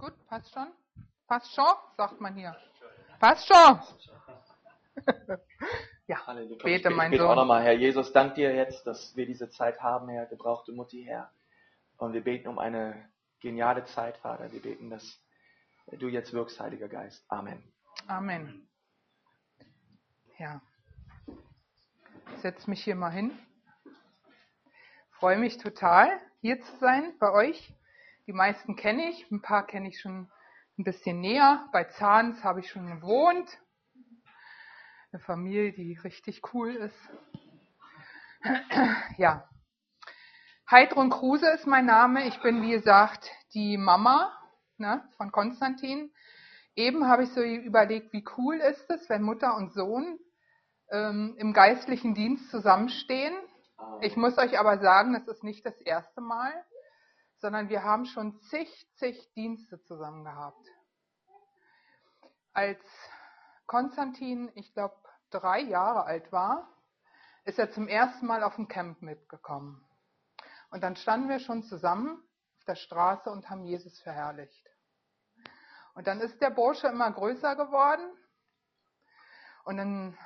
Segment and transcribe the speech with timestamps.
[0.00, 0.68] Gut, passt schon?
[1.26, 2.56] Passt schon, sagt man hier.
[3.18, 3.80] Passt schon.
[6.06, 6.64] ja, Halleluja.
[6.64, 7.36] bete, ich, ich mein bete auch Sohn.
[7.36, 11.30] nochmal, Herr Jesus, dank dir jetzt, dass wir diese Zeit haben, Herr, gebrauchte Mutti, Herr.
[11.98, 13.10] Und wir beten um eine
[13.40, 14.50] geniale Zeit, Vater.
[14.50, 15.22] Wir beten, dass
[15.92, 17.22] du jetzt wirkst, Heiliger Geist.
[17.30, 17.62] Amen.
[18.06, 18.70] Amen.
[20.38, 20.62] Ja.
[22.34, 23.38] Ich setze mich hier mal hin.
[25.10, 26.08] Freue mich total,
[26.40, 27.74] hier zu sein bei euch.
[28.26, 30.30] Die meisten kenne ich, ein paar kenne ich schon
[30.78, 31.68] ein bisschen näher.
[31.72, 33.48] Bei Zahns habe ich schon gewohnt.
[35.12, 37.10] Eine Familie, die richtig cool ist.
[39.18, 39.48] Ja.
[40.70, 42.26] Heidrun Kruse ist mein Name.
[42.28, 44.32] Ich bin, wie gesagt, die Mama
[44.78, 46.12] ne, von Konstantin.
[46.74, 50.18] Eben habe ich so überlegt, wie cool ist es, wenn Mutter und Sohn
[50.90, 53.34] ähm, im geistlichen Dienst zusammenstehen.
[54.00, 56.52] Ich muss euch aber sagen, das ist nicht das erste Mal,
[57.40, 60.66] sondern wir haben schon zig, zig Dienste zusammen gehabt.
[62.52, 62.80] Als
[63.66, 64.96] Konstantin, ich glaube,
[65.30, 66.68] drei Jahre alt war,
[67.44, 69.86] ist er zum ersten Mal auf dem Camp mitgekommen.
[70.70, 72.22] Und dann standen wir schon zusammen
[72.58, 74.68] auf der Straße und haben Jesus verherrlicht.
[75.94, 78.04] Und dann ist der Bursche immer größer geworden.
[79.64, 80.18] Und dann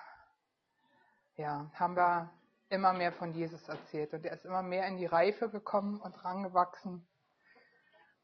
[1.36, 2.30] ja, haben wir
[2.74, 4.12] immer mehr von Jesus erzählt.
[4.12, 7.06] Und er ist immer mehr in die Reife gekommen und rangewachsen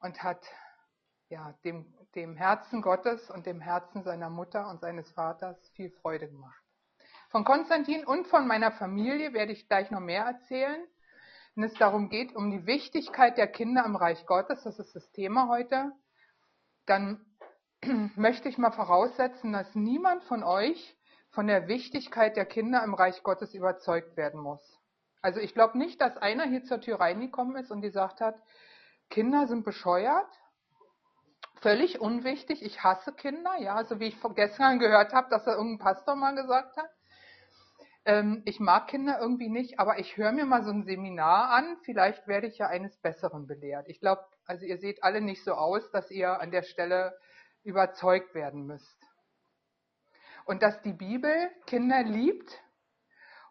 [0.00, 0.44] und hat
[1.28, 6.28] ja, dem, dem Herzen Gottes und dem Herzen seiner Mutter und seines Vaters viel Freude
[6.28, 6.60] gemacht.
[7.30, 10.84] Von Konstantin und von meiner Familie werde ich gleich noch mehr erzählen.
[11.54, 15.10] Wenn es darum geht, um die Wichtigkeit der Kinder im Reich Gottes, das ist das
[15.12, 15.92] Thema heute,
[16.86, 17.24] dann
[18.16, 20.96] möchte ich mal voraussetzen, dass niemand von euch
[21.30, 24.78] von der Wichtigkeit der Kinder im Reich Gottes überzeugt werden muss.
[25.22, 28.40] Also ich glaube nicht, dass einer hier zur Tür reingekommen ist und gesagt hat,
[29.10, 30.28] Kinder sind bescheuert,
[31.60, 35.84] völlig unwichtig, ich hasse Kinder, ja, so wie ich gestern gehört habe, dass er irgendein
[35.84, 36.90] Pastor mal gesagt hat.
[38.06, 41.76] Ähm, ich mag Kinder irgendwie nicht, aber ich höre mir mal so ein Seminar an,
[41.82, 43.88] vielleicht werde ich ja eines Besseren belehrt.
[43.88, 47.18] Ich glaube, also ihr seht alle nicht so aus, dass ihr an der Stelle
[47.62, 48.99] überzeugt werden müsst.
[50.50, 52.60] Und dass die Bibel Kinder liebt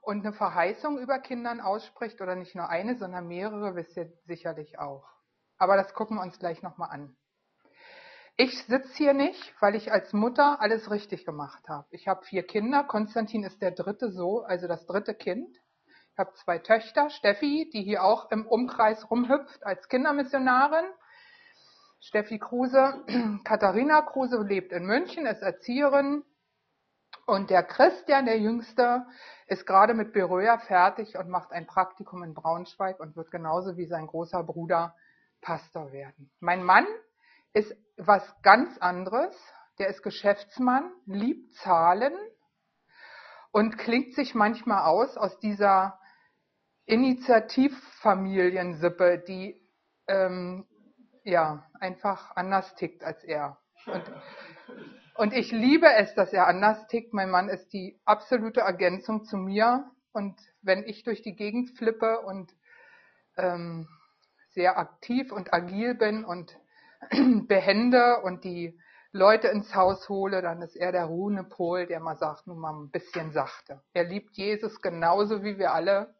[0.01, 4.79] und eine Verheißung über Kindern ausspricht, oder nicht nur eine, sondern mehrere, wisst ihr sicherlich
[4.79, 5.07] auch.
[5.57, 7.15] Aber das gucken wir uns gleich nochmal an.
[8.35, 11.87] Ich sitze hier nicht, weil ich als Mutter alles richtig gemacht habe.
[11.91, 12.83] Ich habe vier Kinder.
[12.83, 15.55] Konstantin ist der dritte so, also das dritte Kind.
[16.11, 20.83] Ich habe zwei Töchter, Steffi, die hier auch im Umkreis rumhüpft als Kindermissionarin.
[22.01, 23.05] Steffi Kruse,
[23.45, 26.25] Katharina Kruse lebt in München, ist Erzieherin.
[27.29, 29.05] Und der Christian, der Jüngste,
[29.45, 33.85] ist gerade mit Beröa fertig und macht ein Praktikum in Braunschweig und wird genauso wie
[33.85, 34.95] sein großer Bruder
[35.39, 36.31] Pastor werden.
[36.39, 36.87] Mein Mann
[37.53, 39.35] ist was ganz anderes.
[39.77, 42.13] Der ist Geschäftsmann, liebt Zahlen
[43.51, 45.99] und klingt sich manchmal aus aus dieser
[46.85, 49.63] Initiativfamiliensippe, die
[50.07, 50.65] ähm,
[51.23, 53.59] ja einfach anders tickt als er.
[53.85, 54.11] Und,
[55.19, 57.13] und ich liebe es, dass er anders tickt.
[57.13, 59.91] Mein Mann ist die absolute Ergänzung zu mir.
[60.13, 62.53] Und wenn ich durch die Gegend flippe und
[63.35, 63.89] ähm,
[64.51, 66.57] sehr aktiv und agil bin und
[67.47, 68.79] behende und die
[69.11, 72.89] Leute ins Haus hole, dann ist er der Ruhepol, der mal sagt, nun mal ein
[72.89, 73.81] bisschen sachte.
[73.91, 76.15] Er liebt Jesus genauso wie wir alle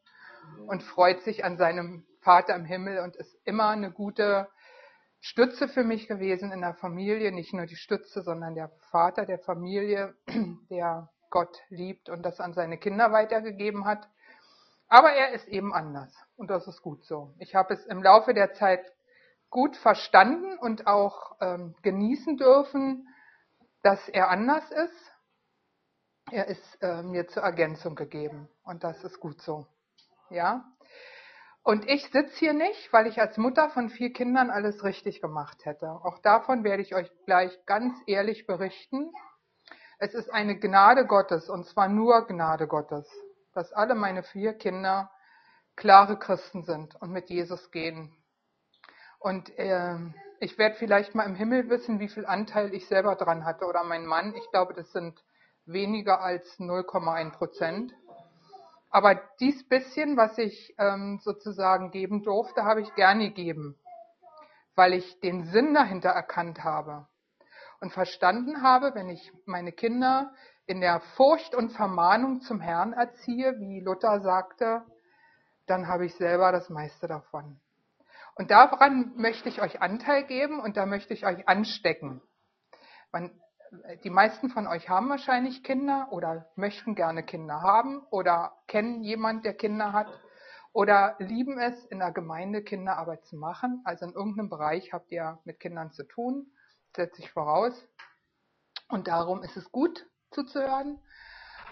[0.67, 4.49] und freut sich an seinem Vater im Himmel und ist immer eine gute
[5.19, 7.31] Stütze für mich gewesen in der Familie.
[7.31, 10.16] Nicht nur die Stütze, sondern der Vater der Familie,
[10.69, 14.08] der Gott liebt und das an seine Kinder weitergegeben hat.
[14.88, 17.34] Aber er ist eben anders und das ist gut so.
[17.38, 18.84] Ich habe es im Laufe der Zeit
[19.50, 23.08] gut verstanden und auch ähm, genießen dürfen,
[23.84, 25.12] dass er anders ist.
[26.31, 29.68] Er ist äh, mir zur Ergänzung gegeben und das ist gut so.
[30.29, 30.66] Ja.
[31.64, 35.66] Und ich sitze hier nicht, weil ich als Mutter von vier Kindern alles richtig gemacht
[35.66, 35.90] hätte.
[35.90, 39.11] Auch davon werde ich euch gleich ganz ehrlich berichten.
[40.00, 43.08] Es ist eine Gnade Gottes und zwar nur Gnade Gottes,
[43.53, 45.11] dass alle meine vier Kinder
[45.76, 48.16] klare Christen sind und mit Jesus gehen.
[49.20, 49.97] Und äh,
[50.40, 53.84] ich werde vielleicht mal im Himmel wissen, wie viel Anteil ich selber dran hatte oder
[53.84, 54.34] mein Mann.
[54.35, 55.22] Ich glaube, das sind
[55.66, 57.94] weniger als 0,1 Prozent.
[58.90, 63.78] Aber dies bisschen, was ich ähm, sozusagen geben durfte, habe ich gerne gegeben,
[64.76, 67.08] weil ich den Sinn dahinter erkannt habe
[67.82, 70.34] und verstanden habe, wenn ich meine Kinder
[70.66, 74.84] in der Furcht und Vermahnung zum Herrn erziehe, wie Luther sagte,
[75.68, 77.59] dann habe ich selber das meiste davon.
[78.36, 82.22] Und daran möchte ich euch Anteil geben und da möchte ich euch anstecken.
[83.12, 83.32] Man,
[84.03, 89.45] die meisten von euch haben wahrscheinlich Kinder oder möchten gerne Kinder haben oder kennen jemand,
[89.45, 90.07] der Kinder hat
[90.73, 93.81] oder lieben es, in der Gemeinde Kinderarbeit zu machen.
[93.85, 96.51] Also in irgendeinem Bereich habt ihr mit Kindern zu tun,
[96.95, 97.73] setze ich voraus.
[98.87, 100.99] Und darum ist es gut zuzuhören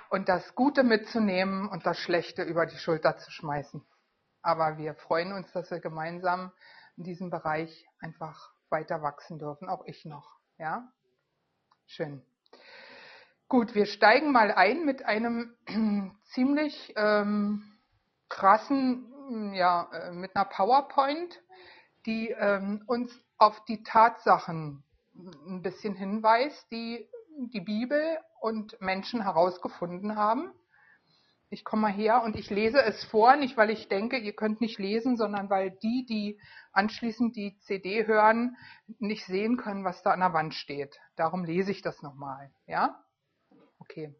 [0.10, 3.86] und das Gute mitzunehmen und das Schlechte über die Schulter zu schmeißen.
[4.42, 6.52] Aber wir freuen uns, dass wir gemeinsam
[6.96, 10.38] in diesem Bereich einfach weiter wachsen dürfen, auch ich noch.
[10.58, 10.92] Ja,
[11.88, 12.22] schön.
[13.48, 15.56] Gut, wir steigen mal ein mit einem
[16.34, 17.64] ziemlich ähm,
[18.30, 21.42] krassen, ja, äh, mit einer PowerPoint,
[22.06, 24.84] die ähm, uns auf die Tatsachen
[25.16, 30.52] ein bisschen hinweist, die die Bibel und Menschen herausgefunden haben.
[31.50, 34.60] Ich komme mal her und ich lese es vor, nicht weil ich denke, ihr könnt
[34.60, 36.42] nicht lesen, sondern weil die, die
[36.74, 38.58] anschließend die CD hören,
[39.00, 41.00] nicht sehen können, was da an der Wand steht.
[41.16, 42.52] Darum lese ich das nochmal.
[42.66, 43.02] Ja?
[43.80, 44.14] Okay.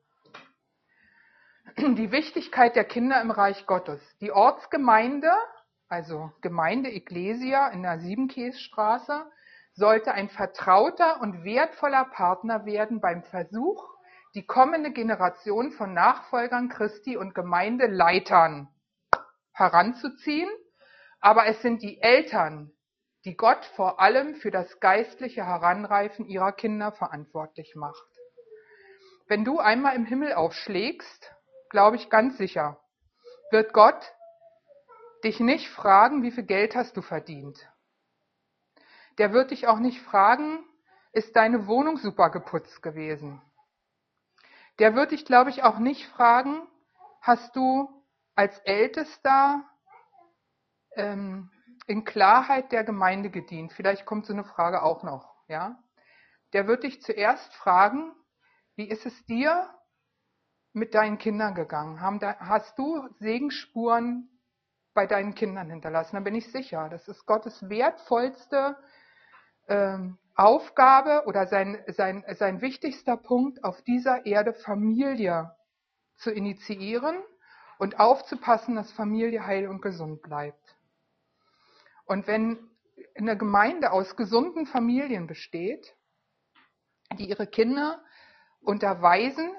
[1.78, 4.02] Die Wichtigkeit der Kinder im Reich Gottes.
[4.22, 5.32] Die Ortsgemeinde,
[5.90, 9.30] also Gemeinde Ecclesia in der Siebenkässtraße,
[9.74, 13.97] sollte ein vertrauter und wertvoller Partner werden beim Versuch,
[14.36, 18.70] die kommende Generation von Nachfolgern Christi und Gemeindeleitern
[19.54, 20.50] heranzuziehen,
[21.20, 22.72] aber es sind die Eltern,
[23.26, 28.08] die Gott vor allem für das geistliche Heranreifen ihrer Kinder verantwortlich macht.
[29.28, 31.34] Wenn du einmal im Himmel aufschlägst,
[31.70, 32.80] glaube ich ganz sicher,
[33.52, 34.14] wird Gott
[35.24, 37.68] dich nicht fragen, wie viel Geld hast du verdient
[39.18, 40.64] der wird dich auch nicht fragen,
[41.12, 43.42] ist deine Wohnung super geputzt gewesen?
[44.80, 46.68] Der wird dich, glaube ich, auch nicht fragen,
[47.22, 47.90] hast du
[48.36, 49.64] als Ältester
[50.96, 51.52] ähm,
[51.88, 53.74] in Klarheit der Gemeinde gedient?
[53.74, 55.80] Vielleicht kommt so eine Frage auch noch, ja?
[56.54, 58.14] Der wird dich zuerst fragen,
[58.76, 59.70] wie ist es dir
[60.74, 62.00] mit deinen Kindern gegangen?
[62.00, 64.30] hast du Segenspuren
[64.94, 66.16] bei deinen Kindern hinterlassen?
[66.16, 66.88] Da bin ich sicher.
[66.90, 68.78] Das ist Gottes wertvollste
[69.68, 75.56] ähm, Aufgabe oder sein, sein, sein wichtigster Punkt auf dieser Erde Familie
[76.16, 77.18] zu initiieren
[77.80, 80.78] und aufzupassen, dass Familie heil und gesund bleibt.
[82.06, 82.70] Und wenn
[83.16, 85.96] eine Gemeinde aus gesunden Familien besteht,
[87.18, 88.04] die ihre Kinder
[88.62, 89.50] unterweisen,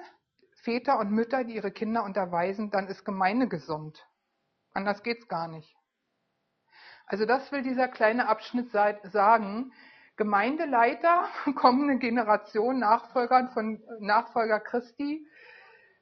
[0.63, 4.07] Väter und Mütter, die ihre Kinder unterweisen, dann ist Gemeinde gesund.
[4.73, 5.75] Anders geht's gar nicht.
[7.05, 9.73] Also das will dieser kleine Abschnitt sagen.
[10.19, 15.25] Gemeindeleiter, kommende Generation Nachfolgern von Nachfolger Christi.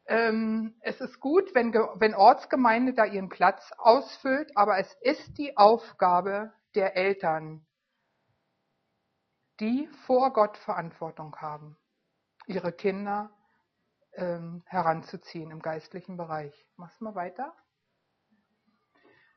[0.07, 5.55] Ähm, es ist gut, wenn, wenn Ortsgemeinde da ihren Platz ausfüllt, aber es ist die
[5.55, 7.63] Aufgabe der Eltern,
[9.59, 11.77] die vor Gott Verantwortung haben,
[12.47, 13.29] ihre Kinder
[14.13, 16.65] ähm, heranzuziehen im geistlichen Bereich.
[16.75, 17.53] Machst du mal weiter?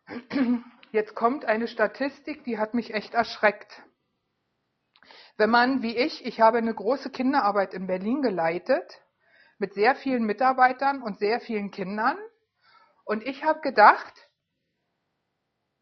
[0.91, 3.83] Jetzt kommt eine Statistik, die hat mich echt erschreckt.
[5.37, 9.01] Wenn man, wie ich, ich habe eine große Kinderarbeit in Berlin geleitet,
[9.59, 12.17] mit sehr vielen Mitarbeitern und sehr vielen Kindern.
[13.05, 14.15] Und ich habe gedacht,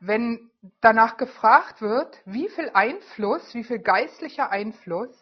[0.00, 5.16] wenn danach gefragt wird, wie viel Einfluss, wie viel geistlicher Einfluss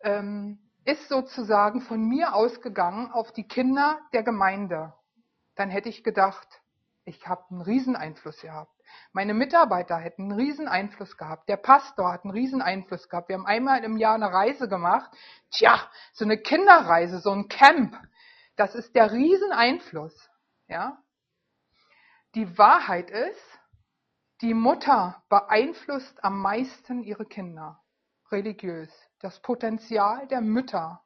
[0.00, 4.94] ähm, ist sozusagen von mir ausgegangen auf die Kinder der Gemeinde,
[5.54, 6.62] dann hätte ich gedacht,
[7.04, 8.75] ich habe einen Rieseneinfluss gehabt.
[9.12, 11.48] Meine Mitarbeiter hätten einen riesen Einfluss gehabt.
[11.48, 13.28] Der Pastor hat einen riesen Einfluss gehabt.
[13.28, 15.10] Wir haben einmal im Jahr eine Reise gemacht.
[15.50, 17.96] Tja, so eine Kinderreise, so ein Camp.
[18.56, 20.30] Das ist der riesen Einfluss.
[20.68, 20.98] Ja?
[22.34, 23.58] Die Wahrheit ist,
[24.42, 27.80] die Mutter beeinflusst am meisten ihre Kinder
[28.30, 28.90] religiös.
[29.20, 31.02] Das Potenzial der Mütter.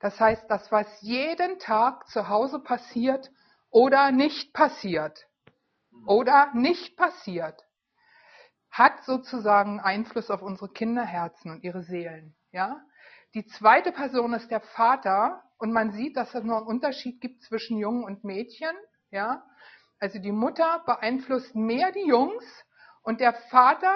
[0.00, 3.30] Das heißt, das, was jeden Tag zu Hause passiert
[3.70, 5.26] oder nicht passiert,
[6.06, 7.64] oder nicht passiert,
[8.70, 12.36] hat sozusagen Einfluss auf unsere Kinderherzen und ihre Seelen.
[12.52, 12.80] Ja?
[13.34, 17.42] Die zweite Person ist der Vater und man sieht, dass es nur einen Unterschied gibt
[17.42, 18.74] zwischen Jungen und Mädchen.
[19.10, 19.44] Ja?
[19.98, 22.44] Also die Mutter beeinflusst mehr die Jungs
[23.02, 23.94] und der Vater,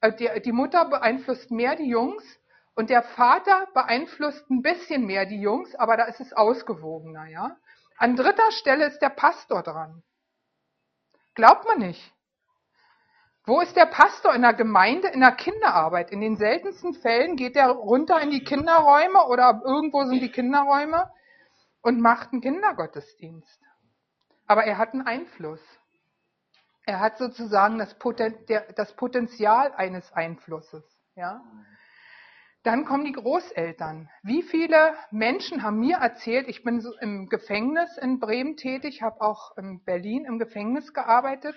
[0.00, 2.24] äh, die, die Mutter beeinflusst mehr die Jungs
[2.74, 7.26] und der Vater beeinflusst ein bisschen mehr die Jungs, aber da ist es ausgewogener.
[7.26, 7.56] Ja?
[7.96, 10.02] An dritter Stelle ist der Pastor dran.
[11.34, 12.12] Glaubt man nicht.
[13.46, 16.10] Wo ist der Pastor in der Gemeinde, in der Kinderarbeit?
[16.10, 21.10] In den seltensten Fällen geht er runter in die Kinderräume oder irgendwo sind die Kinderräume
[21.82, 23.60] und macht einen Kindergottesdienst.
[24.46, 25.60] Aber er hat einen Einfluss.
[26.86, 27.94] Er hat sozusagen das,
[28.96, 30.84] Potenzial eines Einflusses.
[31.14, 31.42] Ja?
[32.64, 34.08] Dann kommen die Großeltern.
[34.22, 39.54] Wie viele Menschen haben mir erzählt, ich bin im Gefängnis in Bremen tätig, habe auch
[39.58, 41.54] in Berlin im Gefängnis gearbeitet,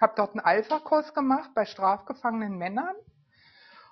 [0.00, 2.96] habe dort einen Alpha-Kurs gemacht bei strafgefangenen Männern.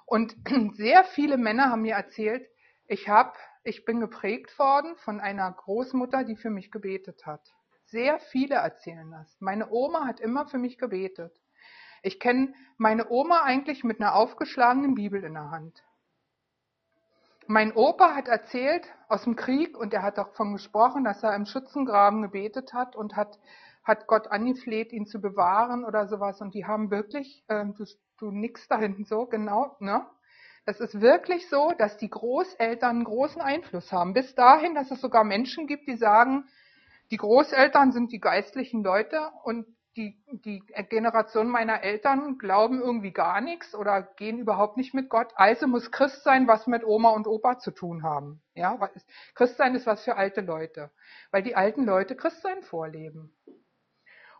[0.06, 0.34] Und
[0.76, 2.48] sehr viele Männer haben mir erzählt,
[2.86, 7.46] ich, hab, ich bin geprägt worden von einer Großmutter, die für mich gebetet hat.
[7.84, 9.36] Sehr viele erzählen das.
[9.38, 11.38] Meine Oma hat immer für mich gebetet.
[12.02, 15.82] Ich kenne meine Oma eigentlich mit einer aufgeschlagenen Bibel in der Hand.
[17.50, 21.46] Mein Opa hat erzählt aus dem Krieg und er hat davon gesprochen, dass er im
[21.46, 23.38] Schützengraben gebetet hat und hat,
[23.82, 26.42] hat Gott angefleht, ihn zu bewahren oder sowas.
[26.42, 27.86] Und die haben wirklich, äh, du,
[28.18, 30.06] du nix da hinten so, genau, ne?
[30.66, 34.12] Das ist wirklich so, dass die Großeltern großen Einfluss haben.
[34.12, 36.44] Bis dahin, dass es sogar Menschen gibt, die sagen,
[37.10, 39.64] die Großeltern sind die geistlichen Leute und
[39.98, 45.32] die, die Generation meiner Eltern glauben irgendwie gar nichts oder gehen überhaupt nicht mit Gott.
[45.34, 48.40] Also muss Christ sein, was mit Oma und Opa zu tun haben.
[48.54, 48.78] Ja,
[49.34, 50.90] Christsein ist was für alte Leute,
[51.32, 53.34] weil die alten Leute Christsein vorleben.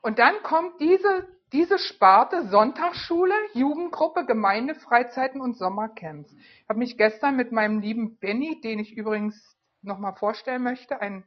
[0.00, 6.32] Und dann kommt diese, diese Sparte Sonntagsschule, Jugendgruppe, Gemeindefreizeiten und Sommercamps.
[6.32, 11.24] Ich habe mich gestern mit meinem lieben Benny, den ich übrigens nochmal vorstellen möchte, ein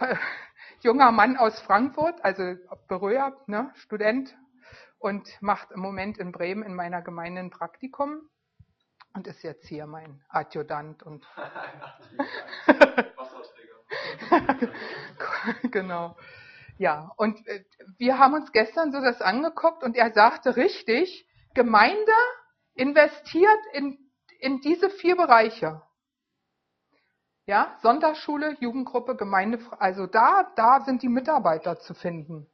[0.80, 2.56] junger Mann aus Frankfurt, also
[2.88, 4.36] Berührer, ne, Student
[4.98, 8.28] und macht im Moment in Bremen in meiner Gemeinde ein Praktikum
[9.14, 11.26] und ist jetzt hier mein Adjutant und
[15.70, 16.16] genau.
[16.78, 17.64] Ja, und äh,
[17.98, 22.12] wir haben uns gestern so das angeguckt und er sagte richtig, Gemeinde
[22.74, 23.98] investiert in,
[24.38, 25.82] in diese vier Bereiche.
[27.46, 32.46] Ja, Sonntagsschule, Jugendgruppe, Gemeinde, also da, da sind die Mitarbeiter zu finden.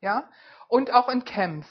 [0.00, 0.30] Ja,
[0.68, 1.68] und auch in Camps.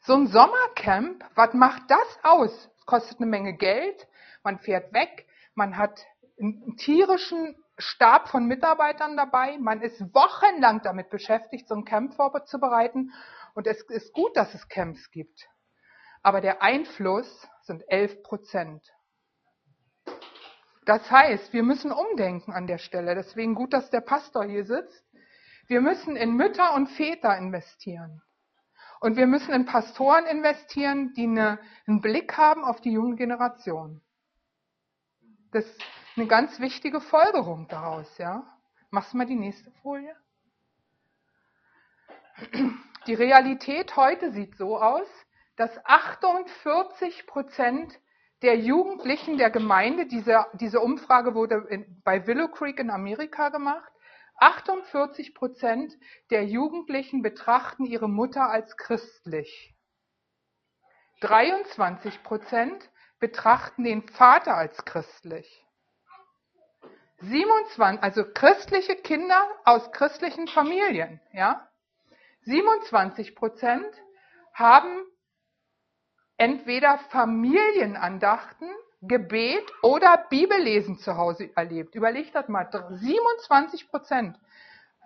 [0.00, 2.70] So ein Sommercamp, was macht das aus?
[2.86, 4.08] kostet eine Menge Geld,
[4.42, 6.04] man fährt weg, man hat
[6.40, 13.12] einen tierischen Stab von Mitarbeitern dabei, man ist wochenlang damit beschäftigt, so ein Camp vorzubereiten
[13.54, 15.48] und es ist gut, dass es Camps gibt.
[16.22, 18.82] Aber der Einfluss sind 11 Prozent.
[20.84, 23.14] Das heißt, wir müssen umdenken an der Stelle.
[23.14, 25.04] Deswegen gut, dass der Pastor hier sitzt.
[25.68, 28.22] Wir müssen in Mütter und Väter investieren.
[29.00, 34.00] Und wir müssen in Pastoren investieren, die eine, einen Blick haben auf die junge Generation.
[35.52, 35.82] Das ist
[36.16, 38.44] eine ganz wichtige Folgerung daraus, ja.
[38.90, 40.14] Machst du mal die nächste Folie?
[43.06, 45.06] Die Realität heute sieht so aus,
[45.56, 47.98] dass 48 Prozent
[48.42, 53.90] der Jugendlichen der Gemeinde, diese, diese Umfrage wurde in, bei Willow Creek in Amerika gemacht,
[54.38, 55.96] 48 Prozent
[56.30, 59.74] der Jugendlichen betrachten ihre Mutter als christlich.
[61.20, 65.64] 23 Prozent betrachten den Vater als christlich.
[67.20, 71.68] 27, also christliche Kinder aus christlichen Familien, ja.
[72.40, 73.86] 27 Prozent
[74.52, 75.04] haben
[76.42, 78.68] entweder Familienandachten,
[79.00, 81.94] Gebet oder Bibellesen zu Hause erlebt.
[81.94, 84.36] Überlegt das mal, 27 Prozent.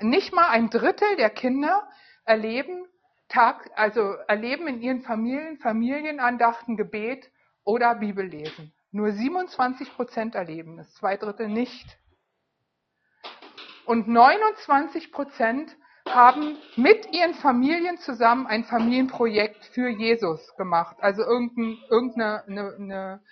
[0.00, 1.87] Nicht mal ein Drittel der Kinder
[2.25, 2.87] erleben
[3.28, 7.31] Tag, also erleben in ihren Familien Familienandachten, Gebet
[7.64, 8.73] oder Bibellesen.
[8.90, 11.99] Nur 27 Prozent erleben es, zwei Drittel nicht.
[13.85, 15.76] Und 29 Prozent
[16.07, 20.97] haben mit ihren Familien zusammen ein Familienprojekt für Jesus gemacht.
[21.01, 23.23] Also irgendein, irgendeine eine, eine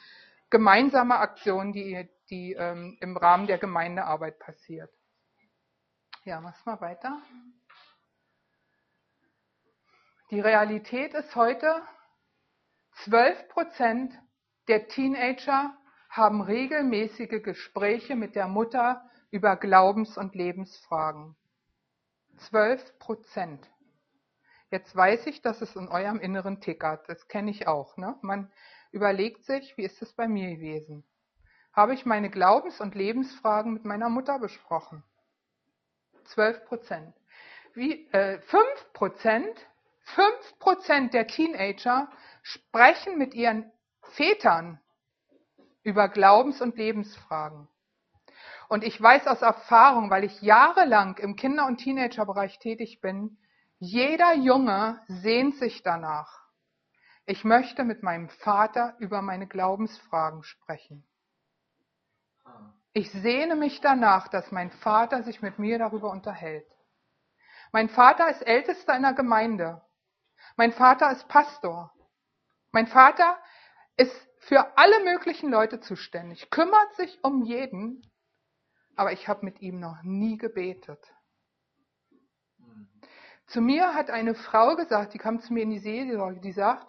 [0.50, 4.90] gemeinsame Aktion, die, die ähm, im Rahmen der Gemeindearbeit passiert.
[6.25, 7.21] Ja, mach's mal weiter.
[10.31, 11.83] Die Realität ist heute,
[13.04, 14.12] 12 Prozent
[14.69, 15.76] der Teenager
[16.09, 21.37] haben regelmäßige Gespräche mit der Mutter über Glaubens- und Lebensfragen.
[22.37, 23.71] 12 Prozent.
[24.71, 27.09] Jetzt weiß ich, dass es in eurem Inneren tickert.
[27.09, 27.97] Das kenne ich auch.
[27.97, 28.17] Ne?
[28.23, 28.50] Man
[28.91, 31.05] überlegt sich, wie ist es bei mir gewesen?
[31.73, 35.03] Habe ich meine Glaubens- und Lebensfragen mit meiner Mutter besprochen?
[36.25, 37.14] 12 Prozent.
[37.75, 39.67] Wie, äh, 5 Prozent,
[40.05, 42.09] 5 Prozent der Teenager
[42.43, 43.71] sprechen mit ihren
[44.03, 44.81] Vätern
[45.83, 47.69] über Glaubens- und Lebensfragen.
[48.68, 53.38] Und ich weiß aus Erfahrung, weil ich jahrelang im Kinder- und Teenagerbereich tätig bin,
[53.78, 56.44] jeder Junge sehnt sich danach.
[57.26, 61.06] Ich möchte mit meinem Vater über meine Glaubensfragen sprechen.
[62.92, 66.66] Ich sehne mich danach, dass mein Vater sich mit mir darüber unterhält.
[67.73, 69.83] Mein Vater ist Ältester in der Gemeinde.
[70.56, 71.92] Mein Vater ist Pastor.
[72.71, 73.37] Mein Vater
[73.97, 78.02] ist für alle möglichen Leute zuständig, kümmert sich um jeden,
[78.96, 81.00] aber ich habe mit ihm noch nie gebetet.
[83.46, 86.86] Zu mir hat eine Frau gesagt, die kam zu mir in die Seelsorge, die sagt,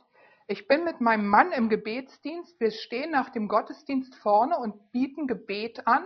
[0.48, 5.28] ich bin mit meinem Mann im Gebetsdienst, wir stehen nach dem Gottesdienst vorne und bieten
[5.28, 6.06] Gebet an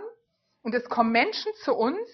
[0.62, 2.08] und es kommen Menschen zu uns,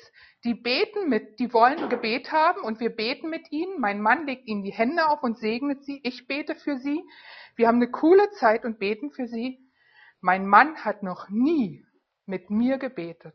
[0.45, 3.81] die beten mit, die wollen Gebet haben und wir beten mit ihnen.
[3.81, 6.01] Mein Mann legt ihnen die Hände auf und segnet sie.
[6.05, 7.03] Ich bete für sie.
[7.57, 9.59] Wir haben eine coole Zeit und beten für sie.
[10.21, 11.85] Mein Mann hat noch nie
[12.27, 13.35] mit mir gebetet.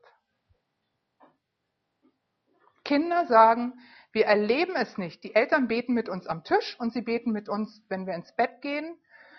[2.92, 3.80] Kinder sagen,
[4.12, 5.24] wir erleben es nicht.
[5.24, 8.36] Die Eltern beten mit uns am Tisch und sie beten mit uns, wenn wir ins
[8.36, 8.98] Bett gehen.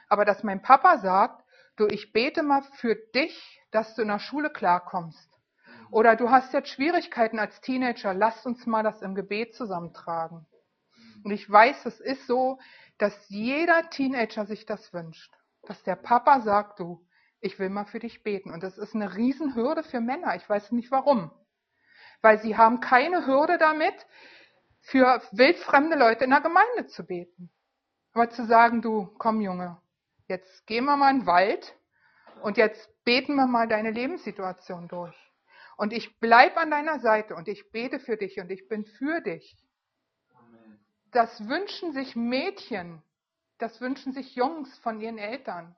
[0.08, 1.44] Aber dass mein Papa sagt,
[1.76, 5.28] du, ich bete mal für dich, dass du in der Schule klarkommst.
[5.90, 10.46] Oder du hast jetzt Schwierigkeiten als Teenager, lass uns mal das im Gebet zusammentragen.
[11.22, 12.58] Und ich weiß, es ist so,
[12.96, 15.30] dass jeder Teenager sich das wünscht.
[15.64, 17.06] Dass der Papa sagt, du,
[17.42, 18.50] ich will mal für dich beten.
[18.50, 20.36] Und das ist eine Riesenhürde für Männer.
[20.36, 21.30] Ich weiß nicht warum.
[22.22, 23.94] Weil sie haben keine Hürde damit,
[24.82, 27.50] für wildfremde Leute in der Gemeinde zu beten.
[28.14, 29.80] Aber zu sagen, du, komm Junge,
[30.28, 31.76] jetzt gehen wir mal in den Wald
[32.42, 35.16] und jetzt beten wir mal deine Lebenssituation durch.
[35.76, 39.20] Und ich bleibe an deiner Seite und ich bete für dich und ich bin für
[39.20, 39.56] dich.
[41.12, 43.02] Das wünschen sich Mädchen,
[43.58, 45.76] das wünschen sich Jungs von ihren Eltern.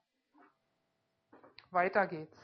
[1.71, 2.37] Weiter geht's.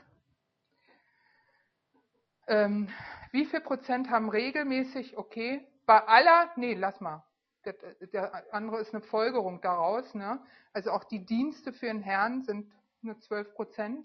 [2.50, 2.88] Ähm,
[3.30, 7.25] wie viel Prozent haben regelmäßig, okay, bei aller, nee, lass mal,
[7.64, 7.75] der,
[8.12, 10.45] der andere ist eine Folgerung daraus, ne?
[10.73, 14.04] also auch die Dienste für den Herrn sind nur 12 Prozent.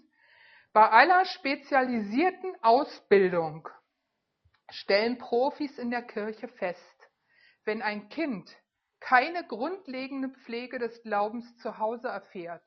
[0.72, 3.68] Bei aller spezialisierten Ausbildung
[4.70, 7.08] stellen Profis in der Kirche fest,
[7.64, 8.48] wenn ein Kind
[9.00, 12.62] keine grundlegende Pflege des Glaubens zu Hause erfährt,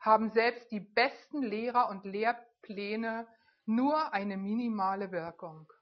[0.00, 3.28] haben selbst die besten Lehrer und Lehrpläne
[3.74, 5.72] nur eine minimale Wirkung.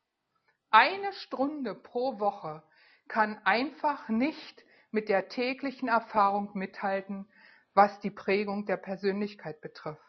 [0.71, 2.63] Eine Stunde pro Woche
[3.09, 7.29] kann einfach nicht mit der täglichen Erfahrung mithalten,
[7.75, 10.01] was die Prägung der Persönlichkeit betrifft.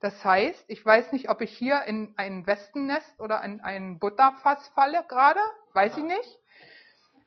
[0.00, 4.68] Das heißt, ich weiß nicht, ob ich hier in ein Westennest oder in ein Butterfass
[4.68, 5.40] falle gerade,
[5.72, 6.38] weiß ich nicht.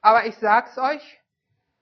[0.02, 1.20] Aber ich sag's euch,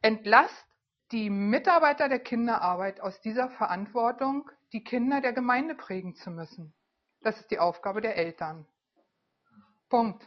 [0.02, 0.66] entlasst
[1.12, 6.74] die Mitarbeiter der Kinderarbeit aus dieser Verantwortung, die Kinder der Gemeinde prägen zu müssen.
[7.28, 8.66] Das ist die Aufgabe der Eltern.
[9.90, 10.26] Punkt.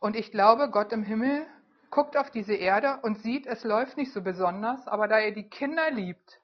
[0.00, 1.46] Und ich glaube, Gott im Himmel
[1.88, 5.48] guckt auf diese Erde und sieht, es läuft nicht so besonders, aber da er die
[5.48, 6.42] Kinder liebt,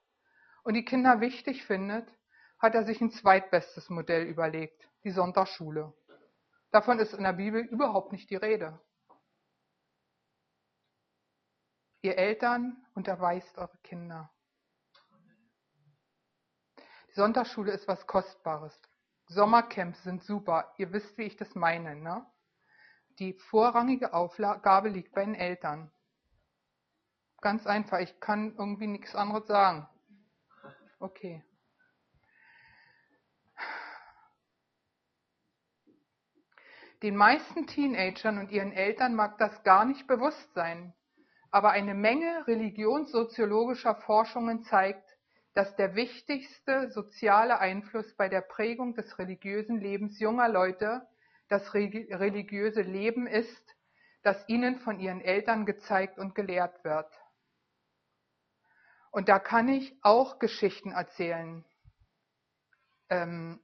[0.62, 2.10] und die Kinder wichtig findet,
[2.58, 5.92] hat er sich ein zweitbestes Modell überlegt, die Sonntagsschule.
[6.70, 8.80] Davon ist in der Bibel überhaupt nicht die Rede.
[12.00, 14.32] Ihr Eltern unterweist eure Kinder.
[17.18, 18.80] Sonntagsschule ist was Kostbares.
[19.26, 20.72] Sommercamps sind super.
[20.76, 21.96] Ihr wisst, wie ich das meine.
[21.96, 22.24] Ne?
[23.18, 25.90] Die vorrangige Aufgabe liegt bei den Eltern.
[27.40, 27.98] Ganz einfach.
[27.98, 29.88] Ich kann irgendwie nichts anderes sagen.
[31.00, 31.42] Okay.
[37.02, 40.94] Den meisten Teenagern und ihren Eltern mag das gar nicht bewusst sein,
[41.50, 45.07] aber eine Menge religionssoziologischer Forschungen zeigt,
[45.58, 51.04] dass der wichtigste soziale Einfluss bei der Prägung des religiösen Lebens junger Leute
[51.48, 53.74] das religiöse Leben ist,
[54.22, 57.12] das ihnen von ihren Eltern gezeigt und gelehrt wird.
[59.10, 61.64] Und da kann ich auch Geschichten erzählen.
[63.10, 63.58] Ähm,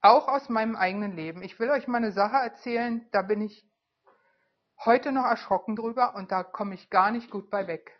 [0.00, 1.42] auch aus meinem eigenen Leben.
[1.44, 3.64] Ich will euch mal eine Sache erzählen, da bin ich
[4.84, 7.96] heute noch erschrocken drüber und da komme ich gar nicht gut bei weg.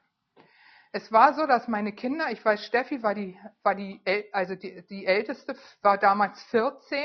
[0.97, 4.01] Es war so, dass meine Kinder, ich weiß, Steffi war die, war die,
[4.33, 6.99] also die, die älteste, war damals 14.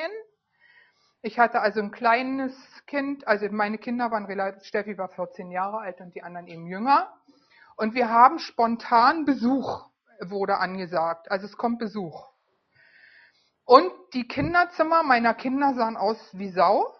[1.21, 2.53] Ich hatte also ein kleines
[2.87, 6.67] Kind, also meine Kinder waren relativ, Steffi war 14 Jahre alt und die anderen eben
[6.67, 7.13] jünger.
[7.75, 9.89] Und wir haben spontan Besuch,
[10.21, 11.29] wurde angesagt.
[11.29, 12.29] Also es kommt Besuch.
[13.65, 16.95] Und die Kinderzimmer meiner Kinder sahen aus wie Sau.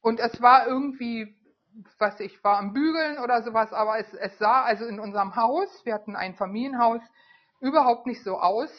[0.00, 1.38] Und es war irgendwie,
[1.98, 5.68] was ich war am Bügeln oder sowas, aber es, es sah also in unserem Haus,
[5.84, 7.00] wir hatten ein Familienhaus,
[7.60, 8.70] überhaupt nicht so aus,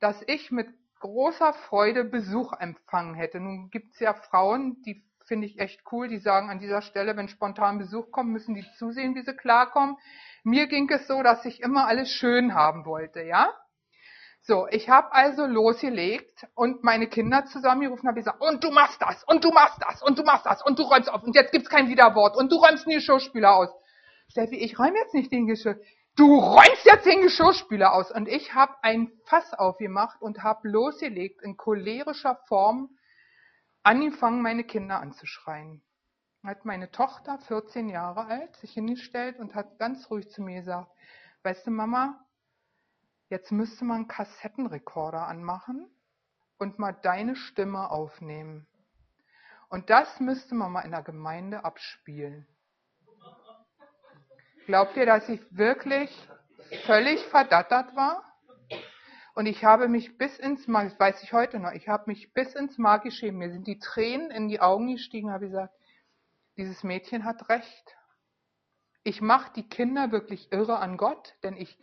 [0.00, 0.68] dass ich mit
[1.00, 3.40] großer Freude Besuch empfangen hätte.
[3.40, 7.16] Nun gibt es ja Frauen, die finde ich echt cool, die sagen an dieser Stelle,
[7.16, 9.96] wenn spontan Besuch kommt, müssen die zusehen, wie sie klarkommen.
[10.42, 13.52] Mir ging es so, dass ich immer alles schön haben wollte, ja?
[14.46, 19.24] So, ich habe also losgelegt und meine Kinder zusammengerufen habe gesagt, und du machst das,
[19.24, 21.70] und du machst das, und du machst das, und du räumst auf, und jetzt gibt's
[21.70, 23.70] kein Widerwort, und du räumst nie Schauspieler aus.
[24.28, 25.80] Steffi, ich räume jetzt nicht den Geschirr.
[26.16, 28.12] Du räumst jetzt den Geschirrspüler aus.
[28.12, 32.90] Und ich habe ein Fass aufgemacht und habe losgelegt, in cholerischer Form
[33.82, 35.82] angefangen, meine Kinder anzuschreien.
[36.44, 40.90] Hat meine Tochter, 14 Jahre alt, sich hingestellt und hat ganz ruhig zu mir gesagt,
[41.42, 42.20] weißt du, Mama,
[43.28, 45.88] jetzt müsste man Kassettenrekorder anmachen
[46.58, 48.66] und mal deine Stimme aufnehmen.
[49.68, 52.46] Und das müsste man mal in der Gemeinde abspielen.
[54.66, 56.10] Glaubt ihr, dass ich wirklich
[56.86, 58.24] völlig verdattert war?
[59.34, 62.54] Und ich habe mich bis ins das weiß ich heute noch, ich habe mich bis
[62.54, 63.38] ins Mark geschrieben.
[63.38, 65.74] Mir sind die Tränen in die Augen gestiegen, habe gesagt,
[66.56, 67.96] dieses Mädchen hat recht.
[69.02, 71.76] Ich mache die Kinder wirklich irre an Gott, denn ich,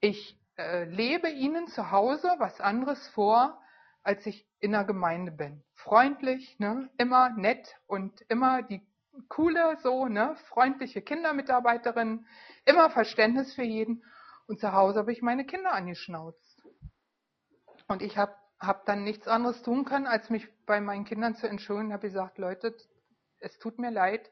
[0.00, 3.60] ich äh, lebe ihnen zu Hause was anderes vor,
[4.02, 5.62] als ich in der Gemeinde bin.
[5.74, 8.86] Freundlich, ne, immer nett und immer die
[9.28, 12.26] coole, so, ne, freundliche Kindermitarbeiterin,
[12.64, 14.04] immer Verständnis für jeden.
[14.46, 16.60] Und zu Hause habe ich meine Kinder angeschnauzt.
[17.88, 21.48] Und ich habe hab dann nichts anderes tun können, als mich bei meinen Kindern zu
[21.48, 21.92] entschuldigen.
[21.92, 22.76] Habe gesagt, Leute,
[23.38, 24.30] es tut mir leid,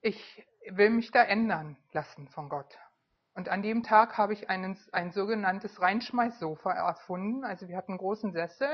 [0.00, 2.78] ich will mich da ändern lassen von Gott.
[3.34, 7.44] Und an dem Tag habe ich einen, ein sogenanntes Reinschmeißsofa erfunden.
[7.44, 8.68] Also wir hatten einen großen Sessel.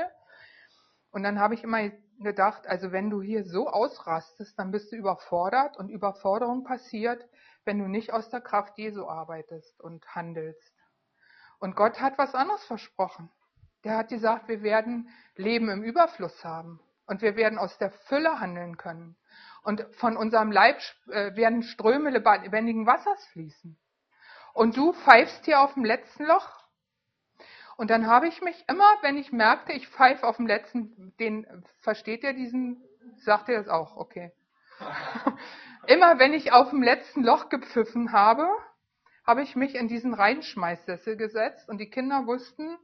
[1.11, 1.89] Und dann habe ich immer
[2.19, 7.27] gedacht, also wenn du hier so ausrastest, dann bist du überfordert und Überforderung passiert,
[7.65, 10.73] wenn du nicht aus der Kraft Jesu arbeitest und handelst.
[11.59, 13.29] Und Gott hat was anderes versprochen.
[13.83, 18.39] Der hat gesagt, wir werden Leben im Überfluss haben und wir werden aus der Fülle
[18.39, 19.15] handeln können.
[19.63, 20.77] Und von unserem Leib
[21.09, 23.77] äh, werden Ströme lebendigen Wassers fließen.
[24.57, 26.49] Und du pfeifst hier auf dem letzten Loch
[27.75, 31.45] und dann habe ich mich immer, wenn ich merkte, ich pfeife auf dem letzten, den,
[31.81, 32.83] versteht ihr diesen,
[33.17, 34.31] sagt ihr das auch, okay.
[35.87, 38.49] immer wenn ich auf dem letzten Loch gepfiffen habe,
[39.27, 42.79] habe ich mich in diesen Reinschmeißsessel gesetzt und die Kinder wussten,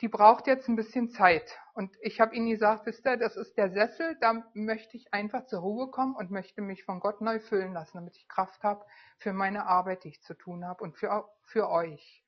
[0.00, 1.58] die braucht jetzt ein bisschen Zeit.
[1.74, 5.46] Und ich habe ihnen gesagt, wisst ihr, das ist der Sessel, da möchte ich einfach
[5.46, 8.84] zur Ruhe kommen und möchte mich von Gott neu füllen lassen, damit ich Kraft habe
[9.18, 12.24] für meine Arbeit, die ich zu tun habe und für, für euch.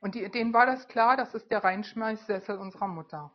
[0.00, 3.32] Und die, denen war das klar, das ist der Reinschmeißsessel unserer Mutter.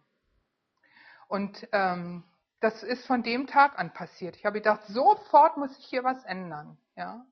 [1.28, 2.24] Und ähm,
[2.60, 4.38] das ist von dem Tag an passiert.
[4.38, 6.78] Ich habe gedacht, sofort muss ich hier was ändern.
[6.96, 7.26] Ja?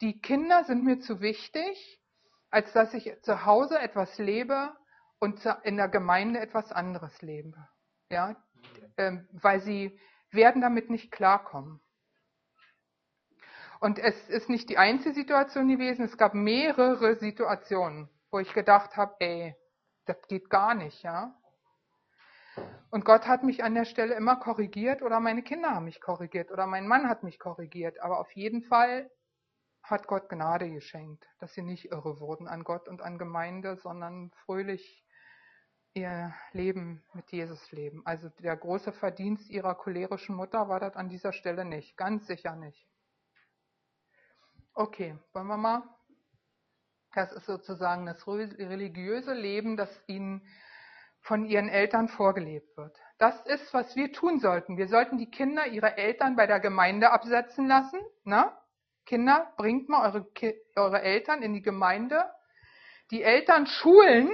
[0.00, 2.00] Die Kinder sind mir zu wichtig,
[2.50, 4.74] als dass ich zu Hause etwas lebe
[5.18, 7.68] und in der Gemeinde etwas anderes lebe.
[8.10, 8.36] Ja?
[8.96, 9.98] Ähm, weil sie
[10.30, 11.80] werden damit nicht klarkommen.
[13.80, 18.98] Und es ist nicht die einzige Situation gewesen, es gab mehrere Situationen wo ich gedacht
[18.98, 19.56] habe, ey,
[20.04, 21.34] das geht gar nicht, ja.
[22.90, 26.50] Und Gott hat mich an der Stelle immer korrigiert oder meine Kinder haben mich korrigiert
[26.50, 27.98] oder mein Mann hat mich korrigiert.
[28.00, 29.10] Aber auf jeden Fall
[29.82, 34.30] hat Gott Gnade geschenkt, dass sie nicht irre wurden an Gott und an Gemeinde, sondern
[34.44, 35.05] fröhlich
[35.96, 38.02] ihr Leben mit Jesus leben.
[38.04, 42.54] Also der große Verdienst ihrer cholerischen Mutter war das an dieser Stelle nicht, ganz sicher
[42.54, 42.86] nicht.
[44.74, 45.82] Okay, wollen wir mal
[47.16, 50.46] das ist sozusagen das religiöse Leben, das ihnen
[51.20, 52.96] von ihren Eltern vorgelebt wird.
[53.18, 54.76] Das ist, was wir tun sollten.
[54.76, 57.98] Wir sollten die Kinder ihre Eltern bei der Gemeinde absetzen lassen.
[58.24, 58.52] Ne?
[59.06, 60.26] Kinder, bringt mal eure,
[60.76, 62.22] eure Eltern in die Gemeinde.
[63.10, 64.30] Die Eltern schulen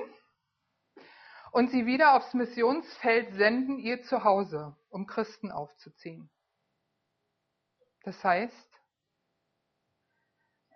[1.52, 6.30] und sie wieder aufs Missionsfeld senden, ihr zu Hause, um Christen aufzuziehen.
[8.04, 8.68] Das heißt,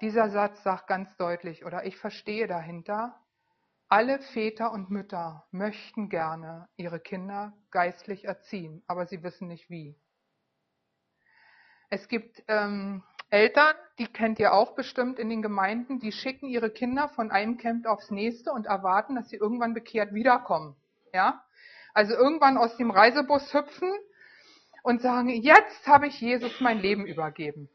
[0.03, 3.19] dieser Satz sagt ganz deutlich, oder ich verstehe dahinter,
[3.89, 9.99] alle Väter und Mütter möchten gerne ihre Kinder geistlich erziehen, aber sie wissen nicht wie.
[11.89, 16.71] Es gibt ähm, Eltern, die kennt ihr auch bestimmt in den Gemeinden, die schicken ihre
[16.71, 20.77] Kinder von einem Camp aufs nächste und erwarten, dass sie irgendwann bekehrt wiederkommen.
[21.13, 21.43] Ja?
[21.93, 23.91] Also irgendwann aus dem Reisebus hüpfen
[24.83, 27.69] und sagen, jetzt habe ich Jesus mein Leben übergeben.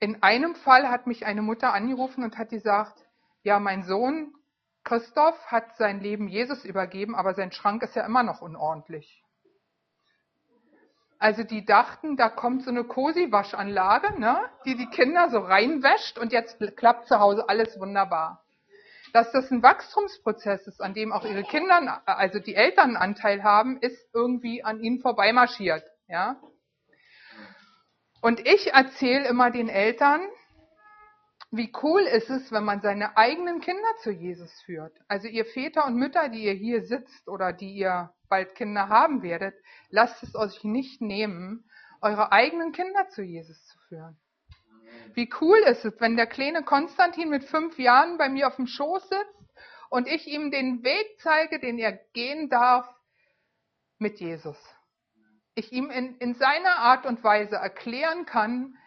[0.00, 2.98] In einem Fall hat mich eine Mutter angerufen und hat gesagt,
[3.44, 4.34] ja, mein Sohn
[4.84, 9.21] Christoph hat sein Leben Jesus übergeben, aber sein Schrank ist ja immer noch unordentlich.
[11.22, 16.32] Also die dachten, da kommt so eine Cosi-Waschanlage, ne, die die Kinder so reinwäscht und
[16.32, 18.44] jetzt klappt zu Hause alles wunderbar.
[19.12, 23.44] Dass das ein Wachstumsprozess ist, an dem auch ihre Kinder, also die Eltern einen Anteil
[23.44, 25.84] haben, ist irgendwie an ihnen vorbeimarschiert.
[26.08, 26.40] Ja?
[28.20, 30.22] Und ich erzähle immer den Eltern,
[31.54, 34.96] wie cool ist es, wenn man seine eigenen Kinder zu Jesus führt.
[35.06, 39.22] Also ihr Väter und Mütter, die ihr hier sitzt oder die ihr bald Kinder haben
[39.22, 39.54] werdet,
[39.90, 41.68] lasst es euch nicht nehmen,
[42.00, 44.18] eure eigenen Kinder zu Jesus zu führen.
[45.12, 48.66] Wie cool ist es, wenn der kleine Konstantin mit fünf Jahren bei mir auf dem
[48.66, 49.54] Schoß sitzt
[49.90, 52.88] und ich ihm den Weg zeige, den er gehen darf
[53.98, 54.56] mit Jesus.
[55.54, 58.78] Ich ihm in, in seiner Art und Weise erklären kann,